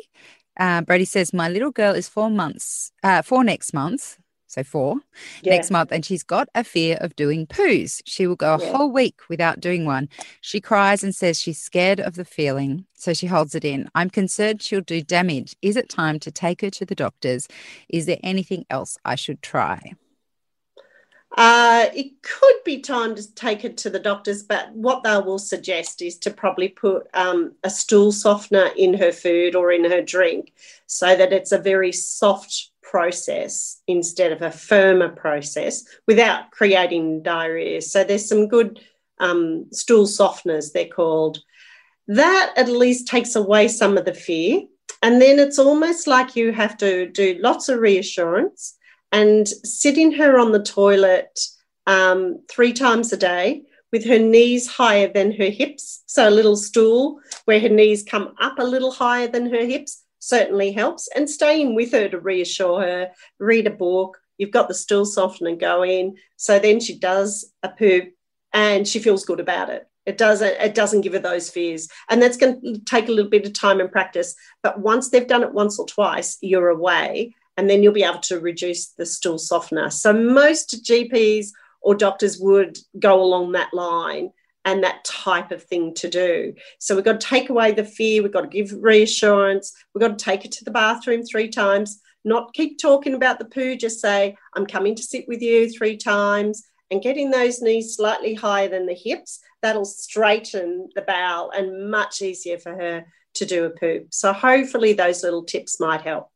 Uh, 0.61 0.83
Brody 0.83 1.07
says, 1.07 1.33
My 1.33 1.49
little 1.49 1.71
girl 1.71 1.95
is 1.95 2.07
four 2.07 2.29
months, 2.29 2.93
uh, 3.03 3.23
four 3.23 3.43
next 3.43 3.73
month. 3.73 4.19
So 4.55 4.63
four 4.63 4.99
yeah. 5.43 5.57
next 5.57 5.73
month, 5.73 5.91
and 5.91 6.05
she's 6.05 6.23
got 6.23 6.49
a 6.55 6.63
fear 6.63 6.97
of 7.01 7.17
doing 7.17 7.45
poos. 7.45 8.01
She 8.05 8.29
will 8.29 8.37
go 8.37 8.55
a 8.55 8.61
yeah. 8.61 8.71
whole 8.71 8.93
week 8.93 9.23
without 9.29 9.59
doing 9.59 9.85
one. 9.85 10.09
She 10.43 10.61
cries 10.61 11.03
and 11.03 11.13
says 11.13 11.41
she's 11.41 11.59
scared 11.59 11.99
of 11.99 12.15
the 12.15 12.25
feeling, 12.25 12.87
so 12.95 13.13
she 13.13 13.27
holds 13.27 13.57
it 13.57 13.65
in. 13.65 13.91
I'm 13.97 14.11
concerned 14.11 14.63
she'll 14.63 14.81
do 14.81 15.03
damage. 15.03 15.57
Is 15.61 15.77
it 15.77 15.89
time 15.89 16.21
to 16.21 16.31
take 16.31 16.61
her 16.61 16.71
to 16.71 16.85
the 16.85 16.95
doctors? 16.95 17.49
Is 17.89 18.07
there 18.07 18.19
anything 18.23 18.65
else 18.71 18.97
I 19.05 19.17
should 19.17 19.43
try? 19.43 19.95
Uh, 21.37 21.87
it 21.93 22.23
could 22.23 22.63
be 22.65 22.79
time 22.79 23.17
to 23.17 23.35
take 23.35 23.65
it 23.65 23.77
to 23.77 23.91
the 23.91 23.99
doctors, 23.99 24.45
but 24.45 24.71
what 24.73 25.03
they 25.03 25.19
will 25.19 25.41
suggest 25.41 26.01
is 26.01 26.17
to 26.17 26.31
probably 26.31 26.69
put 26.69 27.09
um, 27.13 27.53
a 27.65 27.71
stool 27.71 28.13
softener 28.13 28.71
in 28.77 28.95
her 28.95 29.11
food 29.11 29.57
or 29.57 29.73
in 29.73 29.83
her 29.83 30.01
drink 30.01 30.53
so 30.87 31.17
that 31.17 31.33
it's 31.33 31.51
a 31.51 31.59
very 31.59 31.91
soft 31.91 32.71
process 32.91 33.81
instead 33.87 34.33
of 34.33 34.43
a 34.43 34.51
firmer 34.51 35.09
process 35.09 35.85
without 36.07 36.51
creating 36.51 37.23
diarrhea. 37.23 37.81
So 37.81 38.05
there's 38.05 38.29
some 38.29 38.47
good 38.47 38.81
um, 39.19 39.67
stool 39.73 40.07
softeners, 40.07 40.73
they're 40.73 40.87
called. 40.87 41.41
That 42.07 42.53
at 42.57 42.69
least 42.69 43.09
takes 43.09 43.35
away 43.35 43.69
some 43.69 43.97
of 43.97 44.05
the 44.05 44.15
fear. 44.15 44.63
And 45.03 45.21
then 45.21 45.39
it's 45.39 45.59
almost 45.59 46.07
like 46.07 46.37
you 46.37 46.53
have 46.53 46.77
to 46.79 47.09
do 47.09 47.39
lots 47.41 47.69
of 47.69 47.81
reassurance 47.81 48.77
and 49.13 49.47
sitting 49.49 50.13
her 50.13 50.39
on 50.39 50.53
the 50.53 50.63
toilet 50.63 51.39
um, 51.87 52.41
three 52.51 52.73
times 52.73 53.13
a 53.13 53.17
day 53.17 53.63
with 53.93 54.05
her 54.07 54.19
knees 54.19 54.67
higher 54.67 55.09
than 55.13 55.33
her 55.33 55.51
hips. 55.51 56.03
So 56.07 56.29
a 56.29 56.31
little 56.31 56.57
stool 56.57 57.21
where 57.45 57.61
her 57.61 57.69
knees 57.69 58.03
come 58.03 58.35
up 58.41 58.59
a 58.59 58.65
little 58.65 58.91
higher 58.91 59.29
than 59.29 59.51
her 59.51 59.65
hips 59.65 60.04
certainly 60.25 60.73
helps. 60.73 61.09
And 61.15 61.29
staying 61.29 61.75
with 61.75 61.93
her 61.93 62.09
to 62.09 62.19
reassure 62.19 62.81
her, 62.81 63.11
read 63.39 63.67
a 63.67 63.71
book. 63.71 64.19
You've 64.39 64.51
got 64.51 64.69
the 64.69 64.75
stool 64.75 65.05
softener 65.05 65.55
going. 65.57 66.17
So 66.37 66.59
then 66.59 66.81
she 66.81 66.99
does 66.99 67.53
a 67.63 67.69
poop 67.69 68.13
and 68.53 68.87
she 68.89 68.99
feels 68.99 69.25
good 69.25 69.41
about 69.41 69.71
it. 69.71 69.87
It 70.07 70.19
doesn't, 70.19 70.61
it 70.61 70.75
doesn't 70.75 71.03
give 71.03 71.13
her 71.15 71.19
those 71.19 71.51
fears. 71.51 71.89
And 72.11 72.21
that's 72.21 72.37
going 72.37 72.61
to 72.63 72.79
take 72.81 73.09
a 73.09 73.13
little 73.13 73.31
bit 73.31 73.47
of 73.47 73.53
time 73.53 73.81
and 73.81 73.93
practice. 73.93 74.35
But 74.63 74.81
once 74.81 75.11
they've 75.11 75.27
done 75.27 75.43
it 75.43 75.53
once 75.53 75.79
or 75.79 75.87
twice, 75.87 76.39
you're 76.41 76.69
away 76.69 77.35
and 77.57 77.71
then 77.71 77.83
you'll 77.83 77.93
be 77.93 78.03
able 78.03 78.21
to 78.21 78.41
reduce 78.41 78.89
the 78.89 79.07
stool 79.07 79.39
softener. 79.39 79.91
So 79.91 80.13
most 80.13 80.85
GPs 80.85 81.49
or 81.81 81.95
doctors 81.95 82.39
would 82.39 82.79
go 82.99 83.23
along 83.23 83.53
that 83.53 83.73
line 83.73 84.31
and 84.65 84.83
that 84.83 85.05
type 85.05 85.51
of 85.51 85.63
thing 85.63 85.95
to 85.95 86.09
do. 86.09 86.55
So 86.79 86.95
we've 86.95 87.05
got 87.05 87.21
to 87.21 87.27
take 87.27 87.51
away 87.51 87.73
the 87.73 87.85
fear, 87.85 88.23
we've 88.23 88.33
got 88.33 88.43
to 88.43 88.49
give 88.49 88.73
reassurance, 88.83 89.73
we've 89.95 90.01
got 90.01 90.19
to 90.19 90.25
take 90.25 90.45
it 90.45 90.53
to 90.53 90.65
the 90.65 90.71
bathroom 90.71 91.23
three 91.25 91.49
times, 91.49 92.01
not 92.25 92.55
keep 92.55 92.79
talking 92.79 93.15
about 93.15 93.39
the 93.39 93.45
poo, 93.45 93.77
just 93.77 94.01
say, 94.01 94.37
I'm 94.55 94.67
coming 94.67 94.95
to 94.95 95.03
sit 95.03 95.29
with 95.29 95.43
you 95.43 95.71
three 95.71 95.97
times 95.97 96.65
and 96.91 97.03
getting 97.03 97.31
those 97.31 97.61
knees 97.61 97.97
slightly 97.97 98.35
higher 98.35 98.69
than 98.69 98.87
the 98.87 98.95
hips. 98.95 99.41
That'll 99.63 99.85
straighten 99.85 100.89
the 100.95 101.03
bowel 101.03 101.51
and 101.51 101.91
much 101.91 102.23
easier 102.23 102.59
for 102.59 102.75
her 102.75 103.05
to 103.35 103.47
do 103.47 103.65
a 103.65 103.71
poop. 103.71 104.15
So 104.15 104.33
hopefully 104.33 104.93
those 104.93 105.23
little 105.23 105.45
tips 105.45 105.81
might 105.81 106.03
help. 106.03 106.29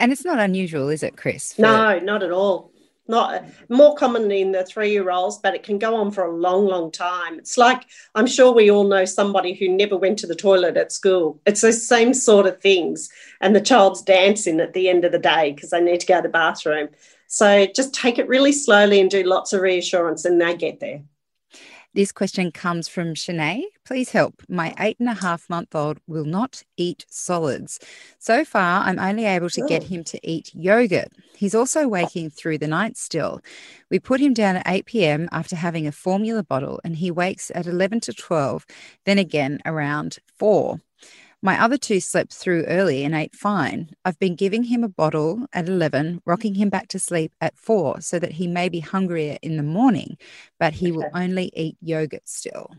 And 0.00 0.12
it's 0.12 0.24
not 0.24 0.38
unusual, 0.38 0.88
is 0.88 1.02
it, 1.02 1.16
Chris? 1.16 1.52
For... 1.52 1.62
No, 1.62 1.98
not 1.98 2.22
at 2.22 2.32
all. 2.32 2.72
Not 3.08 3.44
more 3.70 3.96
common 3.96 4.30
in 4.30 4.52
the 4.52 4.64
three 4.64 4.92
year 4.92 5.10
olds, 5.10 5.38
but 5.38 5.54
it 5.54 5.62
can 5.62 5.78
go 5.78 5.96
on 5.96 6.10
for 6.10 6.24
a 6.24 6.36
long, 6.36 6.66
long 6.66 6.90
time. 6.90 7.38
It's 7.38 7.56
like 7.56 7.86
I'm 8.14 8.26
sure 8.26 8.52
we 8.52 8.70
all 8.70 8.84
know 8.84 9.06
somebody 9.06 9.54
who 9.54 9.68
never 9.68 9.96
went 9.96 10.18
to 10.20 10.26
the 10.26 10.34
toilet 10.34 10.76
at 10.76 10.92
school. 10.92 11.40
It's 11.46 11.62
the 11.62 11.72
same 11.72 12.12
sort 12.12 12.46
of 12.46 12.60
things. 12.60 13.08
And 13.40 13.56
the 13.56 13.62
child's 13.62 14.02
dancing 14.02 14.60
at 14.60 14.74
the 14.74 14.90
end 14.90 15.06
of 15.06 15.12
the 15.12 15.18
day 15.18 15.52
because 15.52 15.70
they 15.70 15.80
need 15.80 16.00
to 16.00 16.06
go 16.06 16.16
to 16.16 16.22
the 16.22 16.28
bathroom. 16.28 16.90
So 17.28 17.66
just 17.66 17.94
take 17.94 18.18
it 18.18 18.28
really 18.28 18.52
slowly 18.52 19.00
and 19.00 19.10
do 19.10 19.22
lots 19.22 19.52
of 19.52 19.62
reassurance, 19.62 20.24
and 20.24 20.40
they 20.40 20.56
get 20.56 20.80
there. 20.80 21.02
This 21.94 22.12
question 22.12 22.52
comes 22.52 22.86
from 22.86 23.14
Shanae. 23.14 23.62
Please 23.86 24.10
help. 24.10 24.42
My 24.48 24.74
eight 24.78 25.00
and 25.00 25.08
a 25.08 25.14
half 25.14 25.48
month 25.48 25.74
old 25.74 25.98
will 26.06 26.26
not 26.26 26.62
eat 26.76 27.06
solids. 27.08 27.80
So 28.18 28.44
far, 28.44 28.82
I'm 28.82 28.98
only 28.98 29.24
able 29.24 29.48
to 29.50 29.66
get 29.66 29.84
oh. 29.84 29.86
him 29.86 30.04
to 30.04 30.20
eat 30.22 30.54
yogurt. 30.54 31.08
He's 31.34 31.54
also 31.54 31.88
waking 31.88 32.30
through 32.30 32.58
the 32.58 32.68
night 32.68 32.98
still. 32.98 33.40
We 33.90 33.98
put 33.98 34.20
him 34.20 34.34
down 34.34 34.56
at 34.56 34.68
8 34.68 34.84
p.m. 34.84 35.28
after 35.32 35.56
having 35.56 35.86
a 35.86 35.92
formula 35.92 36.42
bottle, 36.42 36.78
and 36.84 36.96
he 36.96 37.10
wakes 37.10 37.50
at 37.54 37.66
11 37.66 38.00
to 38.00 38.12
12, 38.12 38.66
then 39.06 39.18
again 39.18 39.58
around 39.64 40.18
4. 40.36 40.80
My 41.40 41.62
other 41.62 41.76
two 41.78 42.00
slept 42.00 42.32
through 42.32 42.64
early 42.64 43.04
and 43.04 43.14
ate 43.14 43.34
fine. 43.34 43.90
I've 44.04 44.18
been 44.18 44.34
giving 44.34 44.64
him 44.64 44.82
a 44.82 44.88
bottle 44.88 45.46
at 45.52 45.68
11, 45.68 46.22
rocking 46.26 46.56
him 46.56 46.68
back 46.68 46.88
to 46.88 46.98
sleep 46.98 47.32
at 47.40 47.56
4 47.56 48.00
so 48.00 48.18
that 48.18 48.32
he 48.32 48.48
may 48.48 48.68
be 48.68 48.80
hungrier 48.80 49.38
in 49.40 49.56
the 49.56 49.62
morning, 49.62 50.18
but 50.58 50.74
he 50.74 50.88
okay. 50.88 50.96
will 50.96 51.10
only 51.14 51.52
eat 51.54 51.76
yogurt 51.80 52.28
still. 52.28 52.74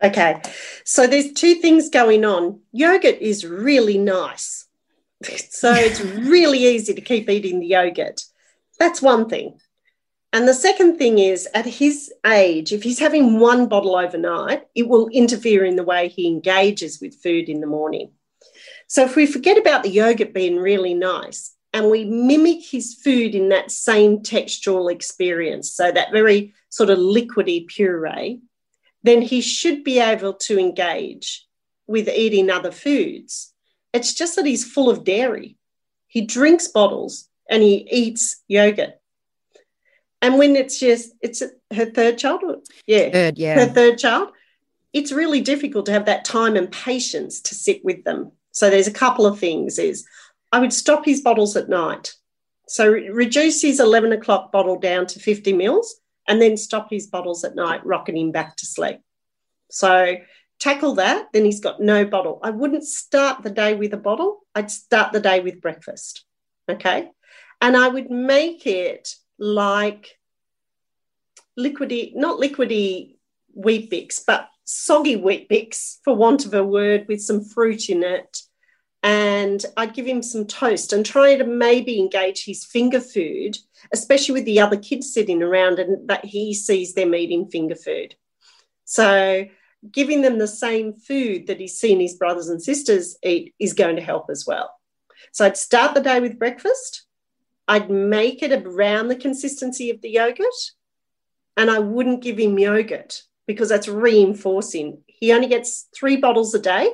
Okay, 0.00 0.40
so 0.84 1.08
there's 1.08 1.32
two 1.32 1.56
things 1.56 1.88
going 1.88 2.24
on. 2.24 2.60
Yogurt 2.70 3.18
is 3.20 3.44
really 3.44 3.98
nice. 3.98 4.64
So 5.50 5.72
it's 5.74 6.00
really 6.00 6.60
easy 6.60 6.94
to 6.94 7.00
keep 7.00 7.28
eating 7.28 7.58
the 7.58 7.66
yogurt. 7.66 8.22
That's 8.78 9.02
one 9.02 9.28
thing. 9.28 9.58
And 10.32 10.46
the 10.46 10.54
second 10.54 10.98
thing 10.98 11.18
is, 11.18 11.48
at 11.54 11.64
his 11.64 12.12
age, 12.26 12.72
if 12.72 12.82
he's 12.82 12.98
having 12.98 13.40
one 13.40 13.66
bottle 13.66 13.96
overnight, 13.96 14.66
it 14.74 14.86
will 14.86 15.08
interfere 15.08 15.64
in 15.64 15.76
the 15.76 15.84
way 15.84 16.08
he 16.08 16.26
engages 16.26 17.00
with 17.00 17.22
food 17.22 17.48
in 17.48 17.60
the 17.60 17.66
morning. 17.66 18.12
So 18.88 19.04
if 19.04 19.16
we 19.16 19.26
forget 19.26 19.56
about 19.56 19.82
the 19.82 19.90
yogurt 19.90 20.34
being 20.34 20.56
really 20.56 20.92
nice 20.92 21.54
and 21.72 21.90
we 21.90 22.04
mimic 22.04 22.62
his 22.62 22.94
food 22.94 23.34
in 23.34 23.48
that 23.50 23.70
same 23.70 24.18
textural 24.18 24.92
experience, 24.92 25.72
so 25.72 25.90
that 25.90 26.12
very 26.12 26.54
sort 26.68 26.90
of 26.90 26.98
liquidy 26.98 27.66
puree, 27.66 28.40
then 29.02 29.22
he 29.22 29.40
should 29.40 29.82
be 29.82 29.98
able 29.98 30.34
to 30.34 30.58
engage 30.58 31.46
with 31.86 32.08
eating 32.08 32.50
other 32.50 32.70
foods. 32.70 33.54
It's 33.94 34.12
just 34.12 34.36
that 34.36 34.44
he's 34.44 34.70
full 34.70 34.90
of 34.90 35.04
dairy. 35.04 35.56
He 36.06 36.22
drinks 36.22 36.68
bottles 36.68 37.28
and 37.48 37.62
he 37.62 37.88
eats 37.90 38.42
yogurt 38.46 38.98
and 40.20 40.38
when 40.38 40.56
it's 40.56 40.78
just 40.78 41.14
it's 41.20 41.42
her 41.72 41.86
third 41.86 42.18
child, 42.18 42.42
yeah, 42.86 43.10
third, 43.10 43.38
yeah, 43.38 43.54
her 43.54 43.66
third 43.66 43.98
child, 43.98 44.30
it's 44.92 45.12
really 45.12 45.40
difficult 45.40 45.86
to 45.86 45.92
have 45.92 46.06
that 46.06 46.24
time 46.24 46.56
and 46.56 46.70
patience 46.70 47.40
to 47.42 47.54
sit 47.54 47.84
with 47.84 48.04
them. 48.04 48.32
So 48.52 48.70
there's 48.70 48.88
a 48.88 48.92
couple 48.92 49.26
of 49.26 49.38
things. 49.38 49.78
Is 49.78 50.06
I 50.52 50.60
would 50.60 50.72
stop 50.72 51.04
his 51.04 51.20
bottles 51.20 51.56
at 51.56 51.68
night, 51.68 52.14
so 52.66 52.90
reduce 52.90 53.62
his 53.62 53.80
eleven 53.80 54.12
o'clock 54.12 54.52
bottle 54.52 54.78
down 54.78 55.06
to 55.06 55.20
fifty 55.20 55.52
mils, 55.52 56.00
and 56.26 56.40
then 56.40 56.56
stop 56.56 56.88
his 56.90 57.06
bottles 57.06 57.44
at 57.44 57.54
night, 57.54 57.84
rocking 57.84 58.16
him 58.16 58.32
back 58.32 58.56
to 58.56 58.66
sleep. 58.66 59.00
So 59.70 60.16
tackle 60.58 60.94
that, 60.94 61.28
then 61.32 61.44
he's 61.44 61.60
got 61.60 61.80
no 61.80 62.04
bottle. 62.04 62.40
I 62.42 62.50
wouldn't 62.50 62.84
start 62.84 63.42
the 63.42 63.50
day 63.50 63.74
with 63.74 63.94
a 63.94 63.98
bottle. 63.98 64.40
I'd 64.54 64.70
start 64.70 65.12
the 65.12 65.20
day 65.20 65.40
with 65.40 65.60
breakfast. 65.60 66.24
Okay. 66.68 67.10
And 67.60 67.76
I 67.76 67.88
would 67.88 68.10
make 68.10 68.66
it 68.66 69.14
like 69.38 70.18
liquidy, 71.58 72.14
not 72.14 72.40
liquidy 72.40 73.16
Weet-Bix, 73.54 74.22
but 74.26 74.48
soggy 74.64 75.16
Weet-Bix, 75.16 75.98
for 76.04 76.14
want 76.14 76.46
of 76.46 76.54
a 76.54 76.64
word, 76.64 77.06
with 77.08 77.22
some 77.22 77.44
fruit 77.44 77.88
in 77.88 78.02
it. 78.02 78.42
And 79.02 79.64
I'd 79.76 79.94
give 79.94 80.06
him 80.06 80.22
some 80.22 80.46
toast 80.46 80.92
and 80.92 81.06
try 81.06 81.36
to 81.36 81.44
maybe 81.44 82.00
engage 82.00 82.44
his 82.44 82.64
finger 82.64 83.00
food, 83.00 83.56
especially 83.92 84.34
with 84.34 84.44
the 84.44 84.60
other 84.60 84.76
kids 84.76 85.12
sitting 85.12 85.42
around 85.42 85.78
and 85.78 86.08
that 86.08 86.24
he 86.24 86.52
sees 86.52 86.94
them 86.94 87.14
eating 87.14 87.48
finger 87.48 87.76
food. 87.76 88.16
So 88.84 89.46
giving 89.90 90.22
them 90.22 90.38
the 90.38 90.48
same 90.48 90.94
food 90.94 91.46
that 91.46 91.60
he's 91.60 91.78
seen 91.78 92.00
his 92.00 92.16
brothers 92.16 92.48
and 92.48 92.60
sisters 92.60 93.16
eat 93.22 93.54
is 93.60 93.72
going 93.72 93.96
to 93.96 94.02
help 94.02 94.26
as 94.30 94.44
well. 94.46 94.74
So 95.32 95.44
I'd 95.44 95.56
start 95.56 95.94
the 95.94 96.00
day 96.00 96.18
with 96.20 96.38
breakfast. 96.38 97.06
I'd 97.68 97.90
make 97.90 98.42
it 98.42 98.52
around 98.66 99.08
the 99.08 99.16
consistency 99.16 99.90
of 99.90 100.00
the 100.00 100.08
yogurt, 100.08 100.72
and 101.56 101.70
I 101.70 101.78
wouldn't 101.78 102.22
give 102.22 102.38
him 102.38 102.58
yogurt 102.58 103.22
because 103.46 103.68
that's 103.68 103.88
reinforcing. 103.88 105.02
He 105.06 105.32
only 105.32 105.48
gets 105.48 105.86
three 105.94 106.16
bottles 106.16 106.54
a 106.54 106.58
day. 106.58 106.90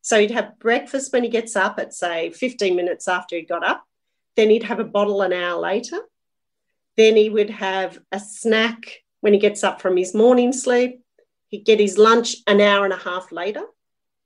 So 0.00 0.20
he'd 0.20 0.30
have 0.32 0.58
breakfast 0.58 1.12
when 1.12 1.22
he 1.22 1.30
gets 1.30 1.56
up 1.56 1.78
at, 1.78 1.94
say, 1.94 2.30
15 2.30 2.76
minutes 2.76 3.08
after 3.08 3.36
he 3.36 3.42
got 3.42 3.64
up. 3.64 3.84
Then 4.36 4.50
he'd 4.50 4.64
have 4.64 4.80
a 4.80 4.84
bottle 4.84 5.22
an 5.22 5.32
hour 5.32 5.58
later. 5.58 5.98
Then 6.96 7.16
he 7.16 7.30
would 7.30 7.50
have 7.50 7.98
a 8.12 8.20
snack 8.20 9.02
when 9.20 9.32
he 9.32 9.38
gets 9.38 9.64
up 9.64 9.80
from 9.80 9.96
his 9.96 10.14
morning 10.14 10.52
sleep. 10.52 11.00
He'd 11.48 11.64
get 11.64 11.80
his 11.80 11.96
lunch 11.96 12.36
an 12.46 12.60
hour 12.60 12.84
and 12.84 12.92
a 12.92 12.98
half 12.98 13.32
later, 13.32 13.64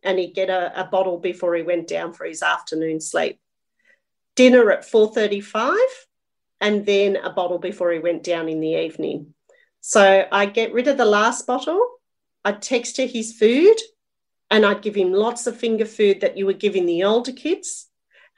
and 0.03 0.19
he'd 0.19 0.35
get 0.35 0.51
a, 0.51 0.81
a 0.81 0.85
bottle 0.85 1.19
before 1.19 1.55
he 1.55 1.63
went 1.63 1.87
down 1.87 2.13
for 2.13 2.25
his 2.25 2.43
afternoon 2.43 3.01
sleep. 3.01 3.39
Dinner 4.39 4.71
at 4.71 4.83
4.35, 4.83 5.77
and 6.61 6.87
then 6.87 7.17
a 7.17 7.29
bottle 7.29 7.59
before 7.59 7.91
he 7.91 7.99
went 7.99 8.23
down 8.23 8.49
in 8.49 8.61
the 8.61 8.75
evening. 8.75 9.35
So 9.81 10.29
I 10.31 10.47
get 10.47 10.73
rid 10.73 10.87
of 10.87 10.97
the 10.97 11.05
last 11.05 11.45
bottle. 11.45 11.85
I'd 12.45 12.63
texture 12.63 13.07
his 13.07 13.33
food 13.33 13.75
and 14.49 14.65
I'd 14.65 14.81
give 14.81 14.95
him 14.95 15.13
lots 15.13 15.49
of 15.49 15.57
finger 15.57 15.85
food 15.85 16.21
that 16.21 16.37
you 16.37 16.47
were 16.47 16.53
giving 16.53 16.87
the 16.87 17.03
older 17.03 17.33
kids. 17.33 17.89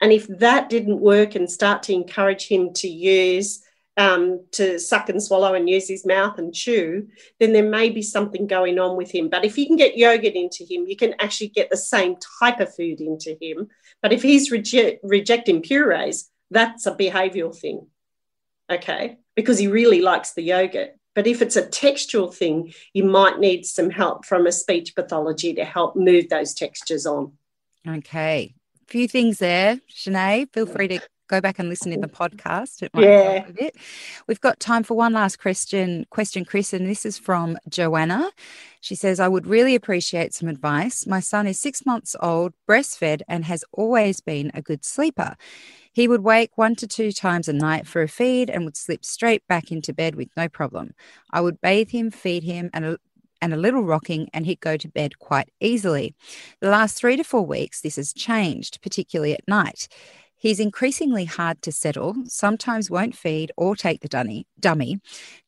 And 0.01 0.11
if 0.11 0.27
that 0.39 0.69
didn't 0.69 1.01
work 1.01 1.35
and 1.35 1.47
start 1.47 1.83
to 1.83 1.93
encourage 1.93 2.47
him 2.47 2.73
to 2.77 2.87
use, 2.87 3.63
um, 4.01 4.43
to 4.53 4.79
suck 4.79 5.09
and 5.09 5.21
swallow 5.21 5.53
and 5.53 5.69
use 5.69 5.87
his 5.87 6.07
mouth 6.07 6.39
and 6.39 6.55
chew, 6.55 7.07
then 7.39 7.53
there 7.53 7.69
may 7.69 7.91
be 7.91 8.01
something 8.01 8.47
going 8.47 8.79
on 8.79 8.97
with 8.97 9.11
him. 9.11 9.29
But 9.29 9.45
if 9.45 9.59
you 9.59 9.67
can 9.67 9.75
get 9.75 9.95
yogurt 9.95 10.33
into 10.33 10.65
him, 10.67 10.87
you 10.87 10.95
can 10.95 11.13
actually 11.19 11.49
get 11.49 11.69
the 11.69 11.77
same 11.77 12.15
type 12.39 12.59
of 12.59 12.73
food 12.73 12.99
into 12.99 13.37
him. 13.39 13.67
But 14.01 14.11
if 14.11 14.23
he's 14.23 14.49
reject, 14.49 15.01
rejecting 15.03 15.61
purees, 15.61 16.31
that's 16.49 16.87
a 16.87 16.95
behavioral 16.95 17.55
thing. 17.55 17.87
Okay. 18.71 19.19
Because 19.35 19.59
he 19.59 19.67
really 19.67 20.01
likes 20.01 20.33
the 20.33 20.41
yogurt. 20.41 20.95
But 21.13 21.27
if 21.27 21.43
it's 21.43 21.55
a 21.55 21.67
textual 21.67 22.31
thing, 22.31 22.73
you 22.93 23.03
might 23.03 23.37
need 23.37 23.65
some 23.67 23.91
help 23.91 24.25
from 24.25 24.47
a 24.47 24.51
speech 24.51 24.95
pathology 24.95 25.53
to 25.53 25.63
help 25.63 25.95
move 25.95 26.27
those 26.29 26.55
textures 26.55 27.05
on. 27.05 27.33
Okay. 27.87 28.55
A 28.81 28.91
few 28.91 29.07
things 29.07 29.37
there, 29.37 29.79
Shanae. 29.93 30.51
Feel 30.51 30.65
free 30.65 30.87
to 30.87 31.01
go 31.31 31.41
back 31.41 31.57
and 31.57 31.69
listen 31.69 31.93
in 31.93 32.01
the 32.01 32.07
podcast. 32.07 32.83
It 32.83 32.93
might 32.93 33.05
yeah. 33.05 33.31
help 33.31 33.49
a 33.49 33.53
bit. 33.53 33.75
We've 34.27 34.41
got 34.41 34.59
time 34.59 34.83
for 34.83 34.95
one 34.95 35.13
last 35.13 35.39
question, 35.39 36.05
question, 36.09 36.43
Chris, 36.43 36.73
and 36.73 36.85
this 36.85 37.05
is 37.05 37.17
from 37.17 37.57
Joanna. 37.69 38.31
She 38.81 38.95
says, 38.95 39.19
I 39.19 39.27
would 39.27 39.47
really 39.47 39.73
appreciate 39.73 40.33
some 40.33 40.49
advice. 40.49 41.07
My 41.07 41.21
son 41.21 41.47
is 41.47 41.59
six 41.59 41.85
months 41.85 42.15
old, 42.19 42.53
breastfed, 42.67 43.21
and 43.27 43.45
has 43.45 43.63
always 43.71 44.19
been 44.19 44.51
a 44.53 44.61
good 44.61 44.83
sleeper. 44.83 45.35
He 45.93 46.07
would 46.07 46.21
wake 46.21 46.57
one 46.57 46.75
to 46.75 46.87
two 46.87 47.11
times 47.11 47.47
a 47.47 47.53
night 47.53 47.87
for 47.87 48.01
a 48.01 48.07
feed 48.07 48.49
and 48.49 48.65
would 48.65 48.77
slip 48.77 49.05
straight 49.05 49.47
back 49.47 49.71
into 49.71 49.93
bed 49.93 50.15
with 50.15 50.29
no 50.35 50.49
problem. 50.49 50.93
I 51.31 51.41
would 51.41 51.61
bathe 51.61 51.91
him, 51.91 52.11
feed 52.11 52.43
him, 52.43 52.69
and 52.73 52.85
a, 52.85 52.97
and 53.41 53.53
a 53.53 53.57
little 53.57 53.83
rocking, 53.83 54.29
and 54.33 54.45
he'd 54.45 54.59
go 54.59 54.77
to 54.77 54.87
bed 54.87 55.19
quite 55.19 55.49
easily. 55.59 56.15
The 56.59 56.69
last 56.69 56.97
three 56.97 57.17
to 57.17 57.23
four 57.23 57.45
weeks, 57.45 57.81
this 57.81 57.95
has 57.95 58.13
changed, 58.13 58.81
particularly 58.81 59.33
at 59.33 59.47
night. 59.47 59.87
He's 60.41 60.59
increasingly 60.59 61.25
hard 61.25 61.61
to 61.61 61.71
settle, 61.71 62.15
sometimes 62.25 62.89
won't 62.89 63.15
feed 63.15 63.51
or 63.57 63.75
take 63.75 64.01
the 64.01 64.07
dummy, 64.07 64.47
dummy, 64.59 64.99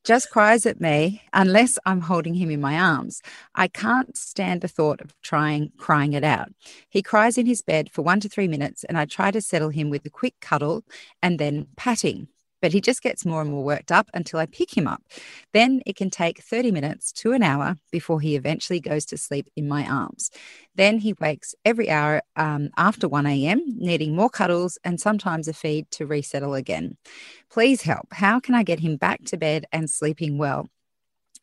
just 0.03 0.29
cries 0.29 0.67
at 0.67 0.79
me 0.79 1.23
unless 1.33 1.79
I'm 1.83 2.01
holding 2.01 2.35
him 2.35 2.51
in 2.51 2.61
my 2.61 2.77
arms. 2.77 3.23
I 3.55 3.69
can't 3.69 4.15
stand 4.15 4.61
the 4.61 4.67
thought 4.67 5.01
of 5.01 5.19
trying 5.23 5.71
crying 5.77 6.13
it 6.13 6.23
out. 6.23 6.49
He 6.91 7.01
cries 7.01 7.39
in 7.39 7.47
his 7.47 7.63
bed 7.63 7.89
for 7.91 8.03
one 8.03 8.19
to 8.19 8.29
three 8.29 8.47
minutes, 8.47 8.83
and 8.83 8.95
I 8.95 9.05
try 9.05 9.31
to 9.31 9.41
settle 9.41 9.69
him 9.69 9.89
with 9.89 10.05
a 10.05 10.11
quick 10.11 10.35
cuddle 10.39 10.83
and 11.23 11.39
then 11.39 11.69
patting 11.75 12.27
but 12.63 12.71
he 12.71 12.79
just 12.79 13.01
gets 13.01 13.25
more 13.25 13.41
and 13.41 13.51
more 13.51 13.61
worked 13.61 13.91
up 13.91 14.09
until 14.13 14.39
I 14.39 14.45
pick 14.45 14.77
him 14.77 14.87
up. 14.87 15.03
Then 15.51 15.81
it 15.85 15.97
can 15.97 16.09
take 16.09 16.41
30 16.41 16.71
minutes 16.71 17.11
to 17.11 17.33
an 17.33 17.43
hour 17.43 17.75
before 17.91 18.21
he 18.21 18.37
eventually 18.37 18.79
goes 18.79 19.03
to 19.07 19.17
sleep 19.17 19.49
in 19.57 19.67
my 19.67 19.85
arms. 19.85 20.31
Then 20.73 20.99
he 20.99 21.13
wakes 21.19 21.55
every 21.65 21.89
hour 21.89 22.21
um, 22.37 22.69
after 22.77 23.09
1 23.09 23.25
a.m., 23.25 23.61
needing 23.67 24.15
more 24.15 24.29
cuddles 24.29 24.77
and 24.85 24.97
sometimes 24.97 25.49
a 25.49 25.53
feed 25.53 25.91
to 25.91 26.05
resettle 26.05 26.53
again. 26.53 26.95
Please 27.51 27.81
help. 27.81 28.07
How 28.13 28.39
can 28.39 28.55
I 28.55 28.63
get 28.63 28.79
him 28.79 28.95
back 28.95 29.25
to 29.25 29.35
bed 29.35 29.65
and 29.73 29.89
sleeping 29.89 30.37
well? 30.37 30.69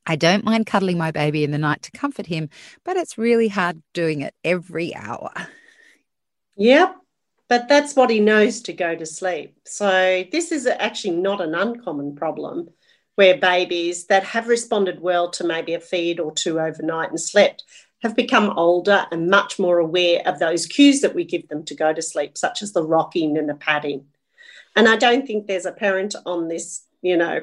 I 0.06 0.16
don't 0.16 0.42
mind 0.42 0.64
cuddling 0.64 0.96
my 0.96 1.10
baby 1.10 1.44
in 1.44 1.50
the 1.50 1.58
night 1.58 1.82
to 1.82 1.90
comfort 1.90 2.28
him, 2.28 2.48
but 2.82 2.96
it's 2.96 3.18
really 3.18 3.48
hard 3.48 3.82
doing 3.92 4.22
it 4.22 4.32
every 4.42 4.94
hour. 4.94 5.32
Yep, 6.56 6.96
but 7.50 7.66
that's 7.68 7.96
what 7.96 8.10
he 8.10 8.20
knows 8.20 8.62
to 8.62 8.72
go 8.72 8.94
to 8.94 9.04
sleep. 9.04 9.56
So 9.66 10.24
this 10.30 10.52
is 10.52 10.68
actually 10.68 11.16
not 11.16 11.40
an 11.40 11.56
uncommon 11.56 12.14
problem 12.14 12.68
where 13.16 13.36
babies 13.36 14.06
that 14.06 14.22
have 14.22 14.46
responded 14.46 15.00
well 15.00 15.32
to 15.32 15.44
maybe 15.44 15.74
a 15.74 15.80
feed 15.80 16.20
or 16.20 16.32
two 16.32 16.60
overnight 16.60 17.10
and 17.10 17.20
slept 17.20 17.64
have 18.04 18.14
become 18.14 18.56
older 18.56 19.04
and 19.10 19.28
much 19.28 19.58
more 19.58 19.80
aware 19.80 20.22
of 20.26 20.38
those 20.38 20.64
cues 20.64 21.00
that 21.00 21.16
we 21.16 21.24
give 21.24 21.48
them 21.48 21.64
to 21.64 21.74
go 21.74 21.92
to 21.92 22.00
sleep, 22.00 22.38
such 22.38 22.62
as 22.62 22.72
the 22.72 22.86
rocking 22.86 23.36
and 23.36 23.48
the 23.48 23.54
padding. 23.54 24.06
And 24.76 24.86
I 24.86 24.94
don't 24.94 25.26
think 25.26 25.48
there's 25.48 25.66
a 25.66 25.72
parent 25.72 26.14
on 26.24 26.46
this, 26.46 26.86
you 27.02 27.16
know, 27.16 27.40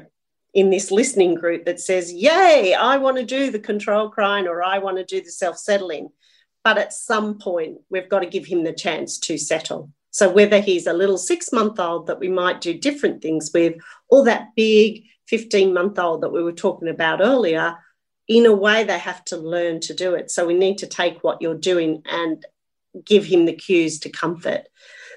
in 0.54 0.70
this 0.70 0.90
listening 0.90 1.36
group 1.36 1.66
that 1.66 1.82
says, 1.82 2.14
Yay, 2.14 2.74
I 2.74 2.96
want 2.96 3.18
to 3.18 3.26
do 3.26 3.52
the 3.52 3.60
control 3.60 4.10
crying 4.10 4.48
or 4.48 4.64
I 4.64 4.78
want 4.78 4.98
to 5.00 5.04
do 5.04 5.22
the 5.22 5.32
self 5.32 5.58
settling. 5.58 6.12
But 6.64 6.78
at 6.78 6.94
some 6.94 7.40
point, 7.40 7.80
we've 7.90 8.10
got 8.10 8.20
to 8.22 8.26
give 8.26 8.46
him 8.46 8.64
the 8.64 8.74
chance 8.74 9.20
to 9.20 9.38
settle. 9.38 9.92
So, 10.12 10.30
whether 10.30 10.60
he's 10.60 10.88
a 10.88 10.94
little 10.94 11.18
six 11.18 11.52
month 11.52 11.80
old 11.80 12.08
that 12.08 12.20
we 12.20 12.30
might 12.30 12.62
do 12.62 12.74
different 12.74 13.22
things 13.22 13.52
with, 13.54 13.76
or 14.10 14.26
that 14.26 14.56
big 14.56 15.04
15 15.28 15.74
month 15.74 16.00
old 16.00 16.22
that 16.22 16.32
we 16.32 16.44
were 16.44 16.54
talking 16.54 16.88
about 16.88 17.22
earlier, 17.22 17.78
in 18.28 18.46
a 18.46 18.54
way, 18.54 18.84
they 18.84 19.00
have 19.00 19.24
to 19.26 19.38
learn 19.38 19.80
to 19.82 19.94
do 19.94 20.16
it. 20.16 20.32
So, 20.32 20.46
we 20.46 20.54
need 20.54 20.80
to 20.80 20.88
take 20.88 21.24
what 21.24 21.42
you're 21.42 21.56
doing 21.56 22.02
and 22.06 22.46
give 23.06 23.26
him 23.26 23.46
the 23.46 23.56
cues 23.56 24.00
to 24.00 24.10
comfort. 24.10 24.68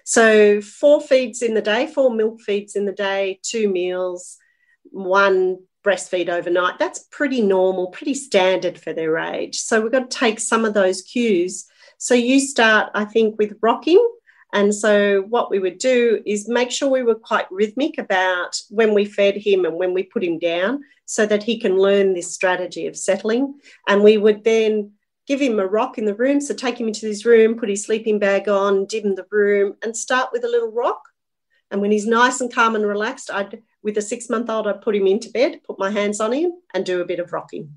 So, 0.04 0.60
four 0.60 1.00
feeds 1.00 1.42
in 1.42 1.54
the 1.54 1.62
day, 1.62 1.86
four 1.86 2.12
milk 2.12 2.40
feeds 2.40 2.76
in 2.76 2.84
the 2.84 2.92
day, 2.92 3.38
two 3.42 3.68
meals, 3.68 4.38
one 4.84 5.58
breastfeed 5.84 6.28
overnight. 6.28 6.78
That's 6.78 7.06
pretty 7.10 7.40
normal, 7.40 7.88
pretty 7.88 8.14
standard 8.14 8.78
for 8.78 8.92
their 8.92 9.18
age. 9.18 9.60
So, 9.60 9.80
we've 9.80 9.92
got 9.92 10.10
to 10.10 10.18
take 10.18 10.40
some 10.40 10.64
of 10.64 10.74
those 10.74 11.02
cues. 11.02 11.66
So, 11.98 12.14
you 12.14 12.40
start, 12.40 12.90
I 12.94 13.04
think, 13.04 13.38
with 13.38 13.56
rocking 13.62 14.04
and 14.52 14.74
so, 14.74 15.22
what 15.22 15.50
we 15.50 15.58
would 15.58 15.78
do 15.78 16.20
is 16.26 16.48
make 16.48 16.70
sure 16.70 16.88
we 16.88 17.02
were 17.02 17.14
quite 17.14 17.50
rhythmic 17.50 17.98
about 17.98 18.60
when 18.68 18.94
we 18.94 19.04
fed 19.04 19.36
him 19.36 19.64
and 19.64 19.76
when 19.76 19.94
we 19.94 20.02
put 20.02 20.24
him 20.24 20.38
down 20.38 20.82
so 21.06 21.24
that 21.26 21.42
he 21.42 21.58
can 21.58 21.78
learn 21.78 22.14
this 22.14 22.34
strategy 22.34 22.86
of 22.86 22.96
settling. 22.96 23.60
And 23.88 24.02
we 24.02 24.16
would 24.16 24.42
then 24.44 24.92
give 25.26 25.40
him 25.40 25.58
a 25.60 25.66
rock 25.66 25.98
in 25.98 26.04
the 26.04 26.14
room. 26.14 26.40
So, 26.40 26.54
take 26.54 26.80
him 26.80 26.88
into 26.88 27.06
his 27.06 27.24
room, 27.24 27.58
put 27.58 27.68
his 27.68 27.84
sleeping 27.84 28.18
bag 28.18 28.48
on, 28.48 28.86
dim 28.86 29.14
the 29.14 29.26
room, 29.30 29.76
and 29.82 29.96
start 29.96 30.30
with 30.32 30.44
a 30.44 30.48
little 30.48 30.72
rock. 30.72 31.02
And 31.70 31.80
when 31.80 31.92
he's 31.92 32.06
nice 32.06 32.40
and 32.40 32.52
calm 32.52 32.74
and 32.74 32.84
relaxed, 32.84 33.30
I'd, 33.30 33.62
with 33.84 33.96
a 33.98 34.02
six 34.02 34.28
month 34.28 34.50
old, 34.50 34.66
I'd 34.66 34.82
put 34.82 34.96
him 34.96 35.06
into 35.06 35.30
bed, 35.30 35.60
put 35.64 35.78
my 35.78 35.90
hands 35.90 36.18
on 36.18 36.32
him, 36.32 36.52
and 36.74 36.84
do 36.84 37.00
a 37.00 37.06
bit 37.06 37.20
of 37.20 37.32
rocking. 37.32 37.76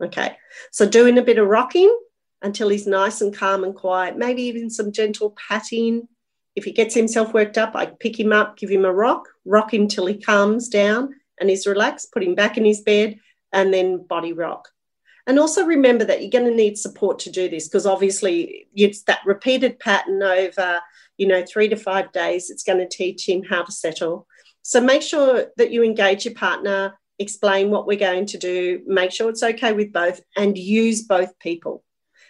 Okay. 0.00 0.36
So, 0.70 0.88
doing 0.88 1.18
a 1.18 1.22
bit 1.22 1.38
of 1.38 1.48
rocking 1.48 1.92
until 2.44 2.68
he's 2.68 2.86
nice 2.86 3.22
and 3.22 3.34
calm 3.34 3.64
and 3.64 3.74
quiet, 3.74 4.16
maybe 4.16 4.42
even 4.42 4.70
some 4.70 4.92
gentle 4.92 5.34
patting. 5.48 6.06
If 6.54 6.64
he 6.64 6.72
gets 6.72 6.94
himself 6.94 7.32
worked 7.32 7.58
up, 7.58 7.74
I 7.74 7.86
pick 7.86 8.20
him 8.20 8.32
up, 8.32 8.58
give 8.58 8.70
him 8.70 8.84
a 8.84 8.92
rock, 8.92 9.26
rock 9.44 9.72
him 9.72 9.88
till 9.88 10.06
he 10.06 10.20
calms 10.20 10.68
down 10.68 11.14
and 11.40 11.50
is 11.50 11.66
relaxed, 11.66 12.12
put 12.12 12.22
him 12.22 12.34
back 12.34 12.56
in 12.58 12.64
his 12.64 12.82
bed, 12.82 13.18
and 13.52 13.72
then 13.72 14.06
body 14.06 14.34
rock. 14.34 14.68
And 15.26 15.38
also 15.38 15.64
remember 15.64 16.04
that 16.04 16.20
you're 16.20 16.30
going 16.30 16.50
to 16.50 16.54
need 16.54 16.76
support 16.76 17.18
to 17.20 17.30
do 17.30 17.48
this 17.48 17.66
because 17.66 17.86
obviously 17.86 18.68
it's 18.74 19.02
that 19.04 19.20
repeated 19.24 19.78
pattern 19.78 20.22
over, 20.22 20.80
you 21.16 21.26
know, 21.26 21.42
three 21.48 21.68
to 21.68 21.76
five 21.76 22.12
days. 22.12 22.50
It's 22.50 22.62
going 22.62 22.78
to 22.78 22.88
teach 22.88 23.26
him 23.26 23.42
how 23.42 23.62
to 23.62 23.72
settle. 23.72 24.26
So 24.60 24.82
make 24.82 25.00
sure 25.00 25.46
that 25.56 25.70
you 25.70 25.82
engage 25.82 26.26
your 26.26 26.34
partner, 26.34 26.98
explain 27.18 27.70
what 27.70 27.86
we're 27.86 27.98
going 27.98 28.26
to 28.26 28.38
do, 28.38 28.82
make 28.86 29.12
sure 29.12 29.30
it's 29.30 29.42
okay 29.42 29.72
with 29.72 29.92
both, 29.92 30.20
and 30.36 30.58
use 30.58 31.02
both 31.02 31.38
people. 31.38 31.82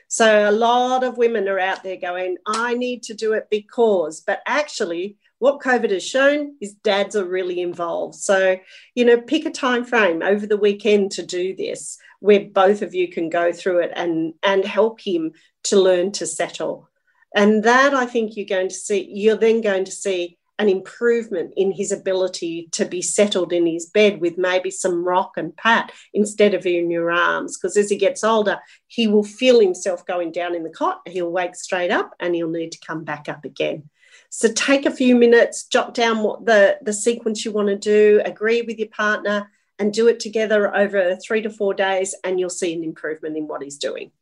So 0.08 0.48
a 0.48 0.52
lot 0.52 1.02
of 1.04 1.18
women 1.18 1.48
are 1.48 1.58
out 1.58 1.82
there 1.82 1.96
going, 1.96 2.36
I 2.46 2.74
need 2.74 3.02
to 3.04 3.14
do 3.14 3.32
it 3.32 3.48
because, 3.50 4.20
but 4.20 4.40
actually, 4.46 5.16
what 5.38 5.60
COVID 5.60 5.90
has 5.90 6.06
shown 6.06 6.56
is 6.60 6.74
dads 6.74 7.16
are 7.16 7.24
really 7.24 7.60
involved. 7.60 8.14
So, 8.14 8.56
you 8.94 9.04
know, 9.04 9.20
pick 9.20 9.44
a 9.44 9.50
time 9.50 9.84
frame 9.84 10.22
over 10.22 10.46
the 10.46 10.56
weekend 10.56 11.12
to 11.12 11.26
do 11.26 11.54
this 11.54 11.98
where 12.20 12.40
both 12.40 12.80
of 12.80 12.94
you 12.94 13.08
can 13.08 13.28
go 13.28 13.52
through 13.52 13.80
it 13.80 13.92
and 13.94 14.32
and 14.42 14.64
help 14.64 15.00
him 15.00 15.32
to 15.64 15.78
learn 15.78 16.12
to 16.12 16.26
settle. 16.26 16.88
And 17.34 17.64
that 17.64 17.92
I 17.92 18.06
think 18.06 18.36
you're 18.36 18.46
going 18.46 18.68
to 18.68 18.74
see, 18.74 19.06
you're 19.12 19.36
then 19.36 19.60
going 19.60 19.84
to 19.84 19.90
see 19.90 20.38
an 20.58 20.68
improvement 20.68 21.52
in 21.56 21.72
his 21.72 21.90
ability 21.90 22.68
to 22.72 22.84
be 22.84 23.02
settled 23.02 23.52
in 23.52 23.66
his 23.66 23.86
bed 23.86 24.20
with 24.20 24.38
maybe 24.38 24.70
some 24.70 25.04
rock 25.04 25.32
and 25.36 25.56
pat 25.56 25.90
instead 26.12 26.54
of 26.54 26.64
in 26.64 26.90
your 26.90 27.10
arms. 27.10 27.56
Because 27.56 27.76
as 27.76 27.90
he 27.90 27.96
gets 27.96 28.22
older, 28.22 28.60
he 28.86 29.06
will 29.06 29.24
feel 29.24 29.60
himself 29.60 30.06
going 30.06 30.30
down 30.30 30.54
in 30.54 30.62
the 30.62 30.70
cot, 30.70 31.00
he'll 31.06 31.30
wake 31.30 31.56
straight 31.56 31.90
up 31.90 32.12
and 32.20 32.34
he'll 32.34 32.48
need 32.48 32.72
to 32.72 32.86
come 32.86 33.04
back 33.04 33.28
up 33.28 33.44
again. 33.44 33.90
So 34.30 34.50
take 34.52 34.86
a 34.86 34.90
few 34.90 35.16
minutes, 35.16 35.64
jot 35.64 35.94
down 35.94 36.22
what 36.22 36.44
the, 36.44 36.78
the 36.82 36.92
sequence 36.92 37.44
you 37.44 37.52
want 37.52 37.68
to 37.68 37.76
do, 37.76 38.20
agree 38.24 38.62
with 38.62 38.78
your 38.78 38.88
partner, 38.88 39.50
and 39.78 39.92
do 39.92 40.08
it 40.08 40.20
together 40.20 40.74
over 40.74 41.16
three 41.16 41.42
to 41.42 41.50
four 41.50 41.74
days, 41.74 42.14
and 42.22 42.38
you'll 42.38 42.50
see 42.50 42.74
an 42.74 42.84
improvement 42.84 43.36
in 43.36 43.48
what 43.48 43.62
he's 43.62 43.76
doing. 43.76 44.12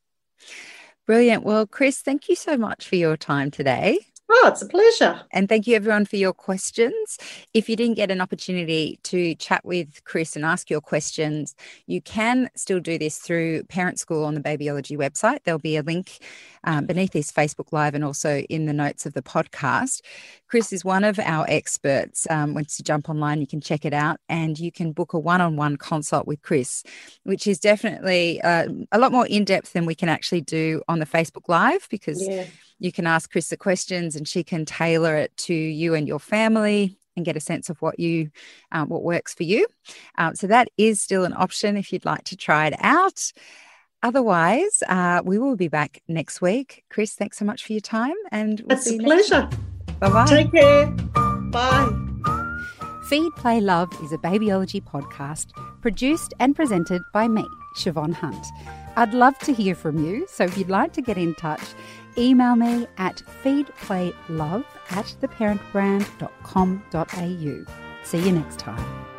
Brilliant. 1.06 1.44
Well, 1.44 1.66
Chris, 1.66 2.00
thank 2.00 2.28
you 2.28 2.36
so 2.36 2.56
much 2.56 2.86
for 2.86 2.96
your 2.96 3.16
time 3.16 3.50
today. 3.50 3.98
Oh, 4.34 4.48
it's 4.48 4.62
a 4.62 4.66
pleasure. 4.66 5.20
And 5.32 5.46
thank 5.46 5.66
you 5.66 5.76
everyone 5.76 6.06
for 6.06 6.16
your 6.16 6.32
questions. 6.32 7.18
If 7.52 7.68
you 7.68 7.76
didn't 7.76 7.96
get 7.96 8.10
an 8.10 8.22
opportunity 8.22 8.98
to 9.02 9.34
chat 9.34 9.62
with 9.62 10.02
Chris 10.04 10.36
and 10.36 10.44
ask 10.44 10.70
your 10.70 10.80
questions, 10.80 11.54
you 11.86 12.00
can 12.00 12.48
still 12.56 12.80
do 12.80 12.96
this 12.96 13.18
through 13.18 13.64
Parent 13.64 14.00
School 14.00 14.24
on 14.24 14.34
the 14.34 14.40
Babyology 14.40 14.96
website. 14.96 15.40
There'll 15.44 15.58
be 15.58 15.76
a 15.76 15.82
link 15.82 16.18
um, 16.64 16.86
beneath 16.86 17.12
this 17.12 17.32
Facebook 17.32 17.72
Live 17.72 17.94
and 17.94 18.04
also 18.04 18.38
in 18.40 18.66
the 18.66 18.72
notes 18.72 19.06
of 19.06 19.14
the 19.14 19.22
podcast. 19.22 20.00
Chris 20.48 20.72
is 20.72 20.84
one 20.84 21.04
of 21.04 21.18
our 21.18 21.46
experts. 21.48 22.26
Um, 22.30 22.54
once 22.54 22.78
you 22.78 22.84
jump 22.84 23.08
online, 23.08 23.40
you 23.40 23.46
can 23.46 23.60
check 23.60 23.84
it 23.84 23.94
out 23.94 24.18
and 24.28 24.58
you 24.58 24.70
can 24.70 24.92
book 24.92 25.12
a 25.12 25.18
one 25.18 25.40
on 25.40 25.56
one 25.56 25.76
consult 25.76 26.26
with 26.26 26.42
Chris, 26.42 26.82
which 27.24 27.46
is 27.46 27.58
definitely 27.58 28.40
uh, 28.42 28.68
a 28.92 28.98
lot 28.98 29.12
more 29.12 29.26
in 29.26 29.44
depth 29.44 29.72
than 29.72 29.86
we 29.86 29.94
can 29.94 30.08
actually 30.08 30.40
do 30.42 30.82
on 30.88 30.98
the 30.98 31.06
Facebook 31.06 31.48
Live 31.48 31.86
because. 31.90 32.26
Yeah 32.26 32.46
you 32.82 32.90
can 32.90 33.06
ask 33.06 33.30
Chris 33.30 33.48
the 33.48 33.56
questions 33.56 34.16
and 34.16 34.26
she 34.26 34.42
can 34.42 34.64
tailor 34.64 35.16
it 35.16 35.34
to 35.36 35.54
you 35.54 35.94
and 35.94 36.08
your 36.08 36.18
family 36.18 36.98
and 37.16 37.24
get 37.24 37.36
a 37.36 37.40
sense 37.40 37.70
of 37.70 37.80
what 37.80 38.00
you 38.00 38.30
um, 38.72 38.88
what 38.88 39.02
works 39.02 39.34
for 39.34 39.44
you 39.44 39.66
um, 40.18 40.34
so 40.34 40.46
that 40.46 40.68
is 40.76 41.00
still 41.00 41.24
an 41.24 41.34
option 41.34 41.76
if 41.76 41.92
you'd 41.92 42.04
like 42.04 42.24
to 42.24 42.36
try 42.36 42.66
it 42.66 42.74
out 42.80 43.32
otherwise 44.02 44.82
uh, 44.88 45.22
we 45.24 45.38
will 45.38 45.56
be 45.56 45.68
back 45.68 46.02
next 46.08 46.40
week. 46.40 46.82
Chris 46.90 47.14
thanks 47.14 47.38
so 47.38 47.44
much 47.44 47.64
for 47.64 47.72
your 47.72 47.80
time 47.80 48.16
and 48.30 48.60
we'll 48.66 48.78
it's 48.78 48.90
a 48.90 48.98
pleasure. 48.98 49.48
bye 50.00 50.10
bye 50.10 50.26
take 50.26 50.50
care. 50.52 50.86
Bye. 51.50 51.90
Feed 53.08 53.32
play 53.36 53.60
love 53.60 53.90
is 54.02 54.12
a 54.12 54.18
babyology 54.18 54.82
podcast 54.82 55.52
produced 55.80 56.34
and 56.40 56.56
presented 56.56 57.02
by 57.12 57.28
me 57.28 57.44
siobhan 57.76 58.14
hunt. 58.14 58.46
I'd 58.96 59.14
love 59.14 59.38
to 59.40 59.52
hear 59.52 59.74
from 59.74 60.04
you 60.04 60.26
so 60.28 60.44
if 60.44 60.56
you'd 60.58 60.68
like 60.68 60.92
to 60.94 61.02
get 61.02 61.18
in 61.18 61.34
touch 61.34 61.62
email 62.18 62.56
me 62.56 62.86
at 62.98 63.22
feedplaylove 63.42 64.64
at 64.90 65.06
theparentbrand.com.au. 65.20 67.72
See 68.04 68.18
you 68.18 68.32
next 68.32 68.58
time. 68.58 69.11